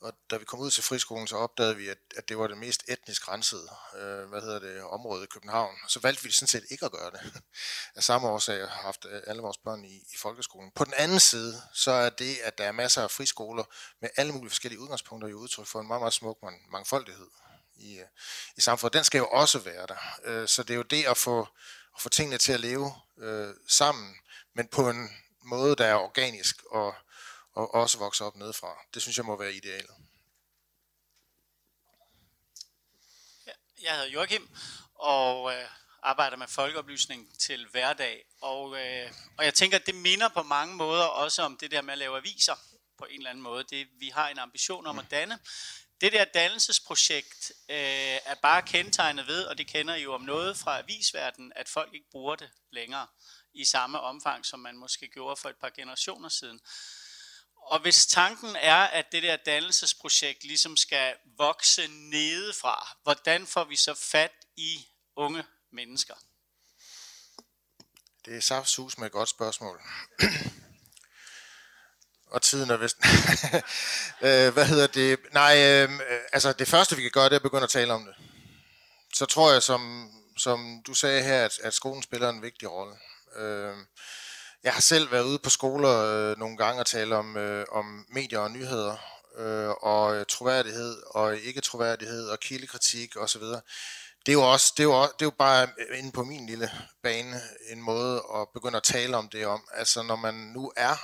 Og 0.00 0.12
da 0.30 0.36
vi 0.36 0.44
kom 0.44 0.60
ud 0.60 0.70
til 0.70 0.82
friskolen, 0.82 1.26
så 1.28 1.36
opdagede 1.36 1.76
vi, 1.76 1.88
at, 1.88 1.98
at 2.16 2.28
det 2.28 2.38
var 2.38 2.46
det 2.46 2.58
mest 2.58 2.84
etnisk 2.88 3.28
rensede 3.28 3.68
øh, 3.94 4.28
hvad 4.28 4.40
hedder 4.40 4.58
det, 4.58 4.82
område 4.82 5.24
i 5.24 5.26
København. 5.26 5.76
Så 5.88 6.00
valgte 6.00 6.24
vi 6.24 6.30
sådan 6.30 6.48
set 6.48 6.64
ikke 6.70 6.84
at 6.84 6.92
gøre 6.92 7.10
det. 7.10 7.20
Af 7.96 8.04
samme 8.04 8.28
årsag 8.28 8.60
har 8.60 8.82
haft 8.82 9.06
øh, 9.10 9.22
alle 9.26 9.42
vores 9.42 9.58
børn 9.58 9.84
i, 9.84 9.96
i 9.96 10.16
folkeskolen. 10.18 10.70
På 10.74 10.84
den 10.84 10.94
anden 10.94 11.20
side, 11.20 11.62
så 11.72 11.90
er 11.90 12.10
det, 12.10 12.38
at 12.38 12.58
der 12.58 12.64
er 12.64 12.72
masser 12.72 13.02
af 13.02 13.10
friskoler 13.10 13.64
med 14.00 14.10
alle 14.16 14.32
mulige 14.32 14.50
forskellige 14.50 14.80
udgangspunkter 14.80 15.28
i 15.28 15.34
udtryk 15.34 15.66
for 15.66 15.80
en 15.80 15.86
meget, 15.86 16.00
meget 16.00 16.14
smuk 16.14 16.38
mangfoldighed 16.70 17.28
i, 17.80 17.98
øh, 17.98 18.06
i 18.56 18.60
samfundet, 18.60 18.94
den 18.94 19.04
skal 19.04 19.18
jo 19.18 19.28
også 19.28 19.58
være 19.58 19.86
der. 19.86 20.18
Øh, 20.24 20.48
så 20.48 20.62
det 20.62 20.70
er 20.70 20.76
jo 20.76 20.82
det 20.82 21.04
at 21.04 21.16
få, 21.16 21.40
at 21.96 22.00
få 22.00 22.08
tingene 22.08 22.38
til 22.38 22.52
at 22.52 22.60
leve 22.60 22.92
øh, 23.18 23.54
sammen, 23.68 24.16
men 24.54 24.68
på 24.68 24.90
en 24.90 25.10
måde, 25.42 25.76
der 25.76 25.86
er 25.86 25.94
organisk 25.94 26.62
og, 26.70 26.94
og 27.52 27.74
også 27.74 27.98
vokser 27.98 28.24
op 28.24 28.36
nedefra. 28.36 28.78
Det 28.94 29.02
synes 29.02 29.16
jeg 29.16 29.24
må 29.24 29.36
være 29.36 29.52
idealet. 29.52 29.90
Jeg 33.82 33.92
hedder 33.92 34.08
Joachim, 34.08 34.48
og 34.94 35.52
øh, 35.54 35.64
arbejder 36.02 36.36
med 36.36 36.48
folkeoplysning 36.48 37.38
til 37.38 37.66
hverdag, 37.70 38.24
og, 38.40 38.80
øh, 38.80 39.12
og 39.38 39.44
jeg 39.44 39.54
tænker, 39.54 39.78
at 39.78 39.86
det 39.86 39.94
minder 39.94 40.28
på 40.28 40.42
mange 40.42 40.74
måder 40.74 41.04
også 41.04 41.42
om 41.42 41.56
det 41.56 41.70
der 41.70 41.82
med 41.82 41.92
at 41.92 41.98
lave 41.98 42.16
aviser 42.16 42.54
på 42.98 43.04
en 43.04 43.16
eller 43.16 43.30
anden 43.30 43.42
måde. 43.42 43.64
Det, 43.64 43.88
vi 43.98 44.08
har 44.08 44.28
en 44.28 44.38
ambition 44.38 44.86
om 44.86 44.98
at 44.98 45.06
danne. 45.10 45.38
Det 46.00 46.12
der 46.12 46.24
dannelsesprojekt 46.24 47.52
øh, 47.68 47.76
er 48.24 48.34
bare 48.42 48.62
kendetegnet 48.62 49.26
ved, 49.26 49.44
og 49.44 49.58
det 49.58 49.66
kender 49.66 49.94
I 49.94 50.02
jo 50.02 50.14
om 50.14 50.20
noget 50.20 50.56
fra 50.56 50.78
avisverdenen, 50.78 51.52
at 51.56 51.68
folk 51.68 51.94
ikke 51.94 52.10
bruger 52.10 52.36
det 52.36 52.50
længere 52.72 53.06
i 53.54 53.64
samme 53.64 54.00
omfang, 54.00 54.46
som 54.46 54.60
man 54.60 54.76
måske 54.76 55.08
gjorde 55.08 55.36
for 55.36 55.48
et 55.48 55.56
par 55.56 55.70
generationer 55.70 56.28
siden. 56.28 56.60
Og 57.56 57.80
hvis 57.80 58.06
tanken 58.06 58.56
er, 58.56 58.76
at 58.76 59.12
det 59.12 59.22
der 59.22 59.36
dannelsesprojekt 59.36 60.44
ligesom 60.44 60.76
skal 60.76 61.16
vokse 61.38 61.88
nedefra, 61.88 62.96
hvordan 63.02 63.46
får 63.46 63.64
vi 63.64 63.76
så 63.76 63.94
fat 63.94 64.32
i 64.56 64.86
unge 65.16 65.44
mennesker? 65.72 66.14
Det 68.24 68.36
er 68.36 68.40
saftsus 68.40 68.98
med 68.98 69.06
et 69.06 69.12
godt 69.12 69.28
spørgsmål. 69.28 69.80
Og 72.30 72.42
tiden 72.42 72.70
er 72.70 72.76
vist... 72.76 72.96
øh, 74.26 74.52
hvad 74.52 74.64
hedder 74.64 74.86
det? 74.86 75.18
Nej, 75.32 75.56
øhm, 75.58 75.94
øh, 75.94 76.20
altså 76.32 76.52
det 76.52 76.68
første 76.68 76.96
vi 76.96 77.02
kan 77.02 77.10
gøre, 77.10 77.24
det 77.24 77.32
er 77.32 77.36
at 77.36 77.42
begynde 77.42 77.62
at 77.62 77.70
tale 77.70 77.92
om 77.92 78.04
det. 78.04 78.14
Så 79.14 79.26
tror 79.26 79.52
jeg, 79.52 79.62
som, 79.62 80.10
som 80.38 80.82
du 80.86 80.94
sagde 80.94 81.22
her, 81.22 81.44
at, 81.44 81.58
at 81.62 81.74
skolen 81.74 82.02
spiller 82.02 82.28
en 82.28 82.42
vigtig 82.42 82.70
rolle. 82.70 82.94
Øh, 83.36 83.74
jeg 84.64 84.72
har 84.72 84.80
selv 84.80 85.12
været 85.12 85.24
ude 85.24 85.38
på 85.38 85.50
skoler 85.50 85.96
øh, 85.96 86.38
nogle 86.38 86.56
gange 86.56 86.80
og 86.80 86.86
tale 86.86 87.16
om, 87.16 87.36
øh, 87.36 87.66
om 87.72 88.06
medier 88.08 88.38
og 88.38 88.50
nyheder, 88.50 88.96
øh, 89.38 89.68
og 89.68 90.16
øh, 90.16 90.26
troværdighed 90.28 91.02
og 91.06 91.38
ikke 91.38 91.60
troværdighed 91.60 92.28
og 92.28 92.40
kildekritik 92.40 93.16
osv. 93.16 93.42
Det 94.26 94.28
er 94.28 94.32
jo 94.32 94.52
også, 94.52 94.72
det 94.76 94.82
er 94.82 94.84
jo, 94.84 95.00
også, 95.02 95.14
det 95.18 95.22
er 95.22 95.26
jo 95.26 95.36
bare 95.38 95.68
øh, 95.78 95.98
inde 95.98 96.12
på 96.12 96.24
min 96.24 96.46
lille 96.46 96.70
bane 97.02 97.40
en 97.70 97.82
måde 97.82 98.22
at 98.34 98.48
begynde 98.54 98.76
at 98.76 98.82
tale 98.82 99.16
om 99.16 99.28
det 99.28 99.46
om. 99.46 99.64
Altså 99.72 100.02
når 100.02 100.16
man 100.16 100.34
nu 100.34 100.72
er, 100.76 100.96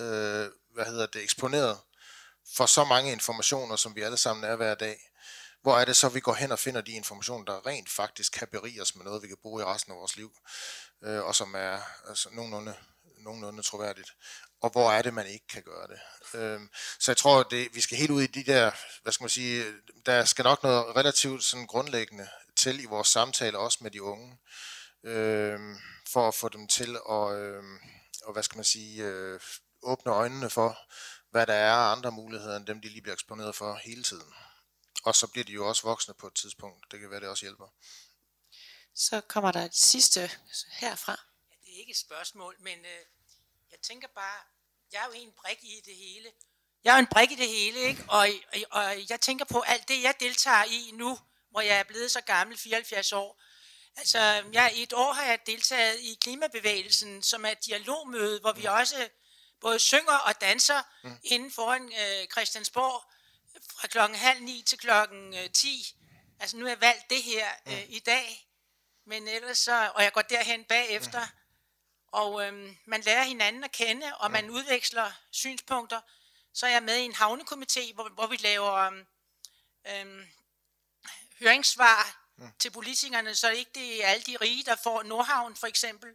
øh, 0.00 0.50
hvad 0.74 0.84
hedder 0.84 1.06
det, 1.06 1.22
eksponeret 1.22 1.80
for 2.56 2.66
så 2.66 2.84
mange 2.84 3.12
informationer, 3.12 3.76
som 3.76 3.94
vi 3.94 4.02
alle 4.02 4.16
sammen 4.16 4.44
er 4.44 4.56
hver 4.56 4.74
dag, 4.74 5.10
hvor 5.62 5.78
er 5.78 5.84
det 5.84 5.96
så, 5.96 6.08
vi 6.08 6.20
går 6.20 6.34
hen 6.34 6.52
og 6.52 6.58
finder 6.58 6.80
de 6.80 6.92
informationer, 6.92 7.44
der 7.44 7.66
rent 7.66 7.90
faktisk 7.90 8.32
kan 8.32 8.48
berige 8.52 8.82
os 8.82 8.94
med 8.94 9.04
noget, 9.04 9.22
vi 9.22 9.28
kan 9.28 9.36
bruge 9.42 9.62
i 9.62 9.64
resten 9.64 9.92
af 9.92 9.98
vores 9.98 10.16
liv, 10.16 10.32
øh, 11.04 11.22
og 11.22 11.34
som 11.34 11.54
er 11.54 11.80
altså, 12.08 12.28
nogenlunde 12.32 12.74
nogenlunde 13.24 13.62
troværdigt. 13.62 14.10
Og 14.60 14.70
hvor 14.70 14.92
er 14.92 15.02
det, 15.02 15.14
man 15.14 15.26
ikke 15.26 15.46
kan 15.46 15.62
gøre 15.62 15.86
det. 15.86 16.00
Øh, 16.40 16.60
så 17.00 17.10
jeg 17.10 17.16
tror, 17.16 17.42
det, 17.42 17.74
vi 17.74 17.80
skal 17.80 17.98
helt 17.98 18.10
ud 18.10 18.22
i 18.22 18.26
de 18.26 18.44
der, 18.44 18.70
hvad 19.02 19.12
skal 19.12 19.24
man 19.24 19.30
sige, 19.30 19.64
der 20.06 20.24
skal 20.24 20.42
nok 20.42 20.62
noget 20.62 20.96
relativt 20.96 21.44
sådan 21.44 21.66
grundlæggende 21.66 22.28
til 22.56 22.80
i 22.80 22.84
vores 22.84 23.08
samtale, 23.08 23.58
også 23.58 23.78
med 23.80 23.90
de 23.90 24.02
unge, 24.02 24.38
øh, 25.04 25.60
for 26.08 26.28
at 26.28 26.34
få 26.34 26.48
dem 26.48 26.68
til 26.68 26.96
at, 27.10 27.32
øh, 27.38 27.62
og 28.24 28.32
hvad 28.32 28.42
skal 28.42 28.56
man 28.56 28.64
sige, 28.64 29.04
øh, 29.04 29.40
åbne 29.84 30.12
øjnene 30.12 30.50
for, 30.50 30.78
hvad 31.30 31.46
der 31.46 31.54
er 31.54 31.72
af 31.72 31.92
andre 31.92 32.12
muligheder, 32.12 32.56
end 32.56 32.66
dem, 32.66 32.80
de 32.80 32.88
lige 32.88 33.02
bliver 33.02 33.14
eksponeret 33.14 33.54
for 33.54 33.74
hele 33.74 34.02
tiden. 34.02 34.34
Og 35.04 35.14
så 35.14 35.26
bliver 35.26 35.44
de 35.44 35.52
jo 35.52 35.68
også 35.68 35.82
voksne 35.82 36.14
på 36.14 36.26
et 36.26 36.34
tidspunkt. 36.34 36.92
Det 36.92 37.00
kan 37.00 37.10
være, 37.10 37.20
det 37.20 37.28
også 37.28 37.44
hjælper. 37.44 37.68
Så 38.94 39.20
kommer 39.20 39.52
der 39.52 39.60
et 39.60 39.76
sidste 39.76 40.30
herfra. 40.70 41.20
Ja, 41.50 41.56
det 41.66 41.74
er 41.74 41.78
ikke 41.78 41.90
et 41.90 41.96
spørgsmål, 41.96 42.56
men 42.60 42.78
øh, 42.78 43.04
jeg 43.70 43.78
tænker 43.82 44.08
bare, 44.14 44.40
jeg 44.92 45.02
er 45.02 45.06
jo 45.06 45.12
en 45.12 45.32
brik 45.32 45.58
i 45.62 45.80
det 45.84 45.96
hele. 45.96 46.32
Jeg 46.84 46.90
er 46.90 46.96
jo 46.96 47.00
en 47.00 47.06
brik 47.06 47.30
i 47.32 47.34
det 47.34 47.48
hele, 47.48 47.80
ikke? 47.80 48.04
Og, 48.08 48.28
og, 48.52 48.60
og 48.70 49.10
jeg 49.10 49.20
tænker 49.20 49.44
på 49.44 49.60
alt 49.60 49.88
det, 49.88 50.02
jeg 50.02 50.14
deltager 50.20 50.64
i 50.64 50.90
nu, 50.92 51.18
hvor 51.50 51.60
jeg 51.60 51.78
er 51.78 51.84
blevet 51.84 52.10
så 52.10 52.20
gammel, 52.20 52.58
74 52.58 53.12
år. 53.12 53.42
Altså, 53.96 54.18
jeg, 54.52 54.72
i 54.76 54.82
et 54.82 54.92
år 54.92 55.12
har 55.12 55.24
jeg 55.24 55.38
deltaget 55.46 56.00
i 56.00 56.18
klimabevægelsen, 56.20 57.22
som 57.22 57.44
er 57.44 57.50
et 57.50 57.64
dialogmøde, 57.66 58.40
hvor 58.40 58.52
vi 58.52 58.64
også 58.64 59.08
både 59.64 59.78
synger 59.78 60.18
og 60.18 60.40
danser 60.40 60.82
mm. 61.02 61.18
inden 61.22 61.52
foran 61.52 61.92
øh, 61.92 62.28
Christiansborg 62.32 63.04
fra 63.80 63.88
klokken 63.88 64.18
halv 64.18 64.40
ni 64.42 64.62
til 64.66 64.78
klokken 64.78 65.34
øh, 65.34 65.50
10. 65.50 65.96
Altså, 66.40 66.56
nu 66.56 66.64
har 66.64 66.70
jeg 66.70 66.80
valgt 66.80 67.10
det 67.10 67.22
her 67.22 67.48
øh, 67.66 67.72
mm. 67.72 67.84
i 67.88 67.98
dag, 67.98 68.48
men 69.06 69.28
ellers 69.28 69.58
så, 69.58 69.90
og 69.94 70.02
jeg 70.02 70.12
går 70.12 70.22
derhen 70.22 70.64
bagefter, 70.64 71.20
mm 71.20 71.44
og 72.14 72.46
øhm, 72.46 72.76
man 72.84 73.00
lærer 73.00 73.22
hinanden 73.22 73.64
at 73.64 73.72
kende, 73.72 74.16
og 74.16 74.30
man 74.30 74.50
udveksler 74.50 75.12
synspunkter. 75.30 76.00
Så 76.52 76.66
er 76.66 76.70
jeg 76.70 76.82
med 76.82 76.96
i 76.96 77.04
en 77.04 77.14
havnekomité, 77.14 77.94
hvor, 77.94 78.08
hvor 78.08 78.26
vi 78.26 78.36
laver 78.36 79.02
øhm, 79.86 80.26
høringssvar 81.40 82.26
mm. 82.36 82.52
til 82.58 82.70
politikerne, 82.70 83.34
så 83.34 83.48
det 83.50 83.56
ikke 83.56 83.70
det 83.74 84.04
er 84.04 84.08
alle 84.08 84.22
de 84.22 84.36
rige, 84.36 84.64
der 84.64 84.76
får 84.82 85.02
Nordhavn 85.02 85.56
for 85.56 85.66
eksempel, 85.66 86.14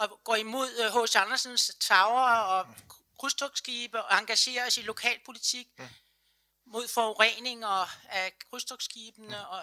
og 0.00 0.20
går 0.24 0.36
imod 0.36 0.68
H.C. 0.90 1.16
Øh, 1.16 1.22
Andersens 1.22 1.72
tower 1.80 2.30
og 2.30 2.66
mm. 2.68 2.74
krydstogsskibe 3.18 4.02
og 4.02 4.18
engagerer 4.18 4.66
os 4.66 4.76
i 4.76 4.82
lokalpolitik 4.82 5.66
mm. 5.78 5.88
mod 6.66 6.88
forurening 6.88 7.66
og 7.66 7.88
af 8.08 8.32
krydstogsskibene 8.50 9.36
mm. 9.36 9.50
og 9.50 9.62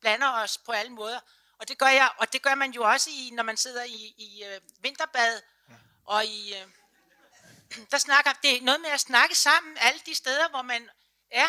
blander 0.00 0.30
os 0.30 0.58
på 0.58 0.72
alle 0.72 0.92
måder. 0.92 1.20
Og 1.58 1.68
det 1.68 1.78
gør 1.78 1.88
jeg, 1.88 2.10
og 2.18 2.32
det 2.32 2.42
gør 2.42 2.54
man 2.54 2.70
jo 2.70 2.82
også, 2.82 3.10
i, 3.10 3.30
når 3.32 3.42
man 3.42 3.56
sidder 3.56 3.84
i, 3.84 4.14
i 4.16 4.44
øh, 4.44 4.60
vinterbad, 4.80 5.42
og 6.04 6.26
i, 6.26 6.54
øh, 6.54 6.68
der 7.92 7.98
snakker, 7.98 8.32
det 8.42 8.56
er 8.56 8.62
noget 8.62 8.80
med 8.80 8.90
at 8.90 9.00
snakke 9.00 9.34
sammen 9.34 9.76
alle 9.80 10.00
de 10.06 10.14
steder, 10.14 10.48
hvor 10.48 10.62
man 10.62 10.90
er. 11.30 11.48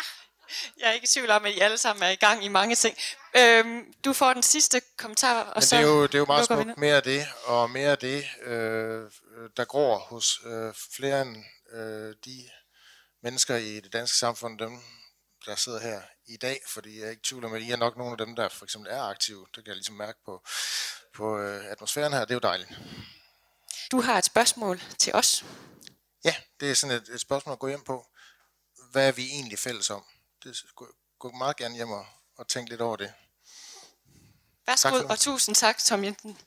Jeg 0.78 0.88
er 0.88 0.92
ikke 0.92 1.04
i 1.04 1.08
tvivl 1.08 1.30
om, 1.30 1.44
at 1.44 1.52
I 1.52 1.58
alle 1.58 1.78
sammen 1.78 2.02
er 2.02 2.10
i 2.10 2.14
gang 2.14 2.44
i 2.44 2.48
mange 2.48 2.74
ting. 2.74 2.96
Øhm, 3.36 3.94
du 4.04 4.12
får 4.12 4.32
den 4.32 4.42
sidste 4.42 4.82
kommentar, 4.96 5.42
og 5.42 5.52
Men 5.54 5.62
så 5.62 5.76
det 5.76 5.82
er 5.82 5.86
jo, 5.86 6.02
det 6.02 6.14
er 6.14 6.18
jo 6.18 6.24
meget 6.24 6.46
smukt 6.46 6.78
mere 6.78 6.96
af 6.96 7.02
det, 7.02 7.26
og 7.44 7.70
mere 7.70 7.90
af 7.90 7.98
det, 7.98 8.24
øh, 8.42 9.10
der 9.56 9.64
går 9.64 9.98
hos 9.98 10.40
øh, 10.46 10.74
flere 10.96 11.22
end 11.22 11.36
øh, 11.72 12.14
de 12.24 12.50
mennesker 13.22 13.56
i 13.56 13.80
det 13.80 13.92
danske 13.92 14.18
samfund, 14.18 14.58
dem 14.58 14.80
der 15.46 15.56
sidder 15.56 15.80
her 15.80 16.02
i 16.26 16.36
dag, 16.36 16.60
fordi 16.68 16.98
jeg 16.98 17.06
er 17.06 17.10
ikke 17.10 17.22
tvivl 17.22 17.44
om, 17.44 17.54
at 17.54 17.62
I 17.62 17.70
er 17.70 17.76
nok 17.76 17.96
nogle 17.96 18.12
af 18.12 18.18
dem, 18.18 18.36
der 18.36 18.48
for 18.48 18.64
eksempel 18.64 18.90
er 18.90 19.02
aktive. 19.02 19.46
Det 19.54 19.64
kan 19.64 19.66
jeg 19.66 19.74
ligesom 19.74 19.94
mærke 19.94 20.18
på, 20.24 20.42
på 21.14 21.38
øh, 21.38 21.70
atmosfæren 21.70 22.12
her. 22.12 22.20
Det 22.20 22.30
er 22.30 22.34
jo 22.34 22.40
dejligt. 22.40 22.70
Du 23.90 24.00
har 24.00 24.18
et 24.18 24.24
spørgsmål 24.24 24.82
til 24.98 25.14
os. 25.14 25.44
Ja, 26.24 26.34
det 26.60 26.70
er 26.70 26.74
sådan 26.74 26.96
et, 26.96 27.08
et 27.08 27.20
spørgsmål 27.20 27.52
at 27.52 27.58
gå 27.58 27.68
hjem 27.68 27.84
på. 27.84 28.06
Hvad 28.90 29.08
er 29.08 29.12
vi 29.12 29.26
egentlig 29.26 29.58
fælles 29.58 29.90
om? 29.90 30.04
Det 30.44 30.62
gå, 30.76 30.86
gå 31.18 31.30
meget 31.30 31.56
gerne 31.56 31.74
hjem 31.74 31.90
og, 31.90 32.06
og 32.36 32.48
tænke 32.48 32.70
lidt 32.70 32.80
over 32.80 32.96
det. 32.96 33.12
Værsgo, 34.66 35.06
og 35.08 35.18
tusind 35.18 35.54
tak, 35.56 35.78
Tom 35.78 36.04
Jensen. 36.04 36.38